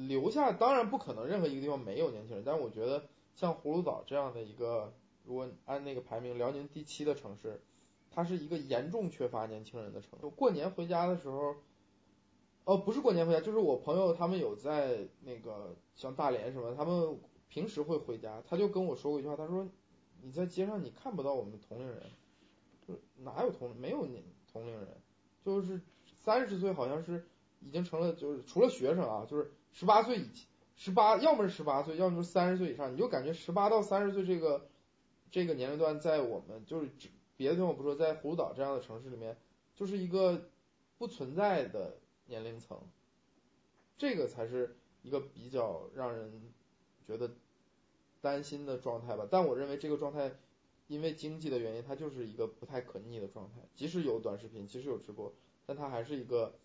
[0.07, 3.05] 留下，当然不可能任何一个地方没有年轻人，但我觉得
[3.35, 4.93] 像葫芦岛这样的一个，
[5.23, 7.61] 如果按那个排名，辽宁第七的城市，
[8.09, 10.27] 它是一个严重缺乏年轻人的城市。
[10.29, 11.55] 过年回家的时候，
[12.63, 19.67] 哦，不是过年回家，就是我朋友他们有在那个像大连什么，他们平时会回家，他就跟我说过一句话，他说
[20.21, 22.01] 你在街上你看不到我们同龄人，
[22.87, 24.87] 就哪有同没有年同龄人，
[25.43, 25.79] 就是。
[26.25, 27.23] 三十岁好像是
[27.59, 30.27] 已经成了，就是除了学生啊，就是十八岁以
[30.75, 34.67] 十八，要么是十八岁，要么就是三十岁以上，你就感觉十八到三十岁这个
[35.29, 36.89] 这个年龄段，在我们就是
[37.37, 39.37] 别的地方我不说，在葫芦岛这样的城市里面，
[39.75, 40.49] 就是一个
[40.97, 42.81] 不存在的年龄层，
[43.97, 46.51] 这个才是一个比较让人
[47.05, 47.35] 觉得
[48.19, 49.27] 担心的状态吧。
[49.29, 50.31] 但我认为这个状态，
[50.87, 55.31] 因为经济的原因，它就是一个不太可逆的状态，即使有短视频，即使有直播。
[55.65, 56.55] 但它还是一个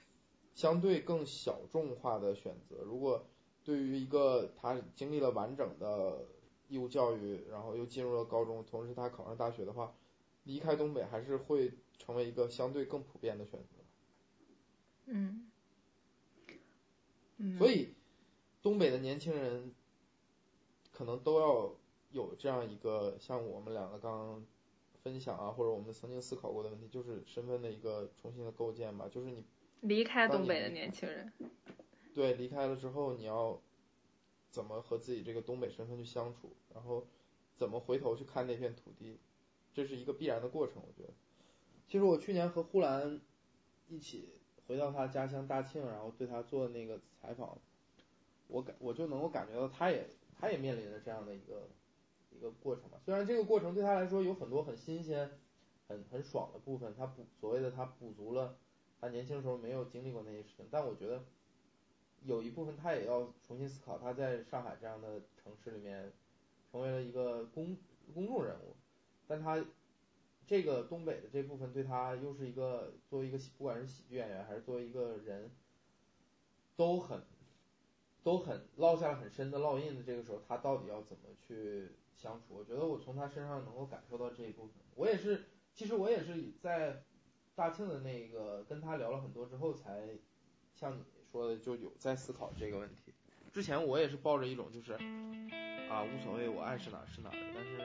[0.54, 2.82] 相对更小众化的选择。
[2.84, 3.24] 如果
[3.64, 6.26] 对于一个他经历了完整的
[6.68, 9.94] 义务教育，然后又进入了高中，同时他考上大学的话，
[10.44, 13.76] 离开东北还是会成为一个相对更普遍的选择。
[15.06, 15.50] 嗯。
[17.58, 17.94] 所以，
[18.62, 19.74] 东北的年轻人
[20.92, 21.74] 可能都要
[22.10, 24.46] 有这样一个像我们两个刚刚。
[25.02, 29.08] 分享啊，或者我们曾经思考过的问题，就是身份的一个重新的构建吧。
[29.10, 29.44] 就是你
[29.80, 31.32] 离开东北的年轻人，
[32.14, 33.60] 对，离开了之后，你要
[34.50, 37.06] 怎么和自己这个东北身份去相处，然后
[37.56, 39.18] 怎么回头去看那片土地，
[39.72, 40.76] 这是一个必然的过程。
[40.86, 41.14] 我觉得，
[41.88, 43.20] 其实我去年和呼兰
[43.88, 44.28] 一起
[44.66, 47.58] 回到他家乡大庆，然后对他做那个采访，
[48.48, 50.06] 我感我就能够感觉到，他也
[50.38, 51.68] 他也面临着这样的一个。
[52.30, 55.30] 一个过程吧，虽然这个过程对他来说有很多很新鲜、
[55.88, 58.56] 很很爽的部分，他补所谓的他补足了
[59.00, 61.24] 他年轻时候没有经历过那些事情，但我觉得
[62.22, 66.12] 有一部分他也要重新思考，他在上海这样的城市里面
[66.70, 67.76] 成为了一个公
[68.14, 68.76] 公众人物，
[69.26, 69.64] 但他
[70.46, 75.50] 这个东北的这部分对他又是一个作为一个不管是喜剧演员还是作为一个人
[76.76, 77.22] 都很
[78.22, 81.90] 都很烙下了很深的烙印的这个时候，他到底要怎么去？
[82.20, 84.74] 相处，我觉得我从他身上能够感受到这一部分。
[84.94, 85.42] 我也是，
[85.72, 87.02] 其实我也是在
[87.54, 90.06] 大庆的那个跟他聊了很多之后，才
[90.74, 91.02] 像你
[91.32, 93.14] 说的就有在思考这个问题。
[93.54, 94.92] 之前我也是抱着一种就是
[95.88, 97.38] 啊无所谓，我爱是哪是哪的。
[97.54, 97.78] 但是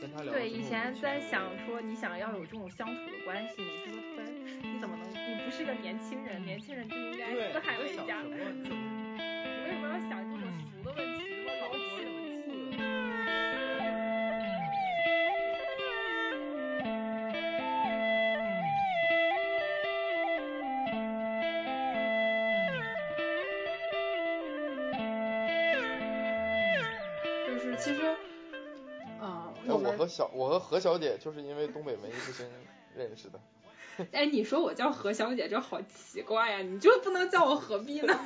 [0.00, 4.32] 跟他聊对，以前在想说你想要有这种相处的关系，你是不是特别？
[4.72, 5.10] 你怎么能？
[5.12, 8.24] 你不是个年轻人，年轻人就应该四海为家。
[9.78, 11.22] 你为什么要想这么俗的问题？
[27.46, 28.02] 就是其实，
[29.20, 32.44] 啊，那我和小我和何小姐就是因为东北文艺复兴
[32.96, 33.38] 认识的。
[34.12, 36.58] 哎，你说我叫何小姐，这好奇怪呀！
[36.58, 38.16] 你就不能叫我何必呢？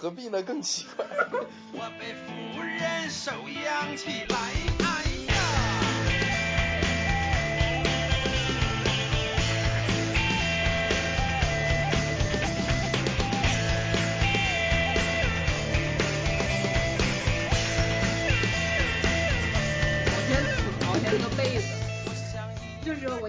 [0.00, 0.42] 何必呢？
[0.42, 1.04] 更奇怪。
[1.74, 4.38] 我被夫人收养起来。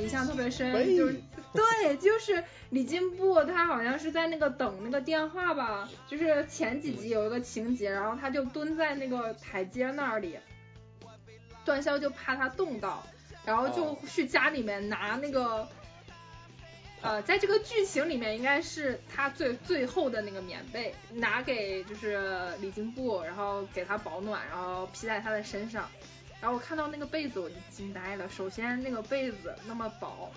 [0.02, 1.22] 印象特别深，就是。
[1.84, 10.38] 对，就是李进步他好像是在那个等那个电话吧，就是前几集有一个情节，然后他就蹲在那个台阶那里，
[11.66, 13.06] 段霄就怕他冻到，
[13.46, 15.68] 然后就去家里面拿那个。
[17.04, 25.90] 呃，在这个剧情里面，应该是他最最后的那个棉被拿给就是李进步，然后给他保暖，然后披在他的身上。
[26.40, 28.30] 然后我看到那个被子，我就惊呆了。
[28.30, 30.32] 首先那个被子那么薄，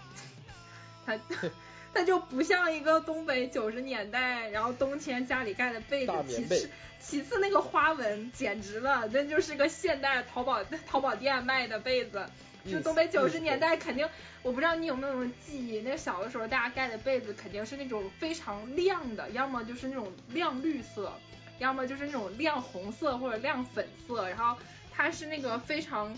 [1.06, 1.18] 它
[1.92, 6.12] 它就不像一个东北九十年代然后冬天家里盖的被子。
[6.26, 6.70] 其次，
[7.00, 12.26] 其次那个花纹简直了，那就是个现代淘宝 淘宝店卖的被子。
[12.66, 14.08] 就东北九十年代肯定，
[14.42, 21.12] 我不知道你有没有记忆，那小的时候大家盖的被子肯定是那种非常亮的，要么就是那种亮绿色，
[21.58, 24.56] 要么就是那种亮红色或者亮粉色，然后
[24.90, 26.16] 它是那个非常，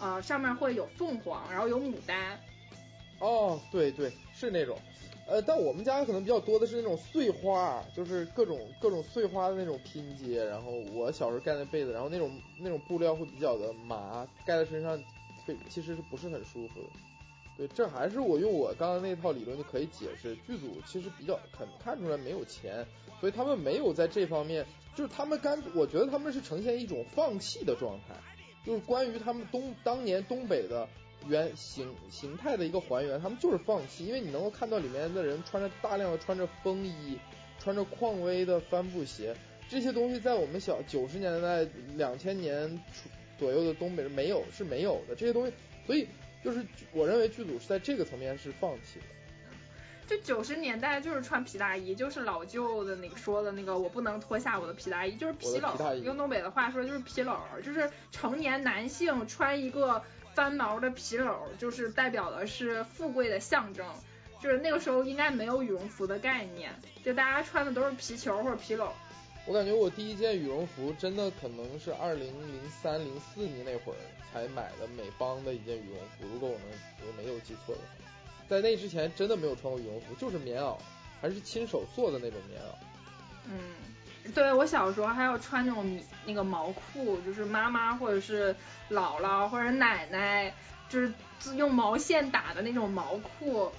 [0.00, 2.40] 呃，上面会有凤凰，然后有牡丹。
[3.22, 4.76] 哦，对对，是那种，
[5.26, 15.02] 呃，但我们家可能比较多的是那种碎花，就是各种各种碎花的那种拼接，然后我小时候盖的被子，然后那种那种布料会比较的麻，盖在身上。
[15.68, 16.88] 其实是不是很舒服的？
[17.56, 20.36] 对，这还是我用我刚刚那套理论就可以解释。
[20.46, 22.86] 剧组其实比较很看出来没有钱，
[23.20, 28.14] 所以他们没有在这方面，就是他们干，我觉得他们是呈现一种放弃的状态。
[28.64, 30.88] 就是关于他们东当年东北的
[31.28, 37.18] 原形形态的一个还原，他们就是放弃，因为你能够看到里面的人穿着大量的穿着风衣，
[37.58, 39.34] 穿着匡威的帆布鞋，
[39.68, 41.66] 这些东西在我们小九十年代、
[41.96, 43.08] 两千年初。
[43.38, 45.52] 左右的东北人没有是没有的这些东西，
[45.84, 46.06] 所以
[46.44, 49.06] 就是我认为剧组是在这个层面是放弃的。
[50.06, 55.96] 就九十年代就是穿皮大衣，就是老舅的那个说的那个我不能脱下我的皮大衣，就是皮篓。
[56.02, 60.00] 用东北的话说就是皮篓，就是成年男性穿一个
[60.34, 63.86] 翻毛的皮篓，就是代表的是富贵的象征。
[64.40, 68.90] 就是那个时候应该没有羽绒服的概念，就大家穿的都是皮球或者皮篓。
[69.46, 73.96] 我感觉我第一件羽绒服真的可能是二零零三零四年那会儿
[74.32, 77.86] 才买的美邦的一件羽绒服，如果我能我没有记错的话，
[78.48, 80.76] 在那之前真的没有穿过羽绒服，就是棉袄，
[81.20, 82.64] 还是亲手做的那种棉袄。
[83.46, 83.58] 嗯，
[84.34, 88.54] 对我小时候还要穿那种那个毛裤，就是妈妈或者是
[88.90, 90.52] 姥姥或者奶奶
[90.88, 91.12] 就是
[91.56, 93.70] 用毛线打的那种毛裤。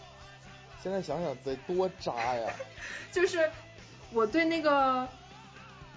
[0.82, 2.52] 现在想想得多渣呀！
[3.12, 3.50] 就是
[4.12, 5.08] 我对那个。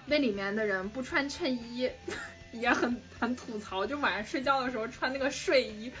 [0.09, 1.91] 那里面的人不穿衬衣，
[2.53, 5.91] 也很很吐槽，就晚上睡觉的时候穿那个睡衣，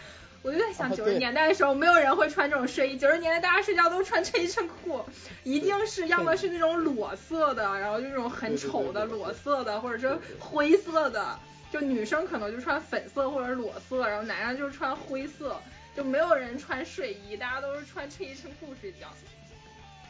[0.43, 5.03] 我就在想九十年代的时候没有人会穿这种睡衣，九十年代大家睡觉都穿衬衣衬裤，
[5.43, 11.37] 一定是要么是那种裸色的，然后就那种很丑的裸色的，或者是灰色的，
[11.71, 15.59] 就女生可能就穿粉色或者裸色，然后男生就穿灰色，
[15.95, 19.07] 就没有人穿睡衣，大家都是穿衬衣衬裤睡觉，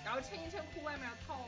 [0.06, 1.46] 然后衬衣衬裤外面套。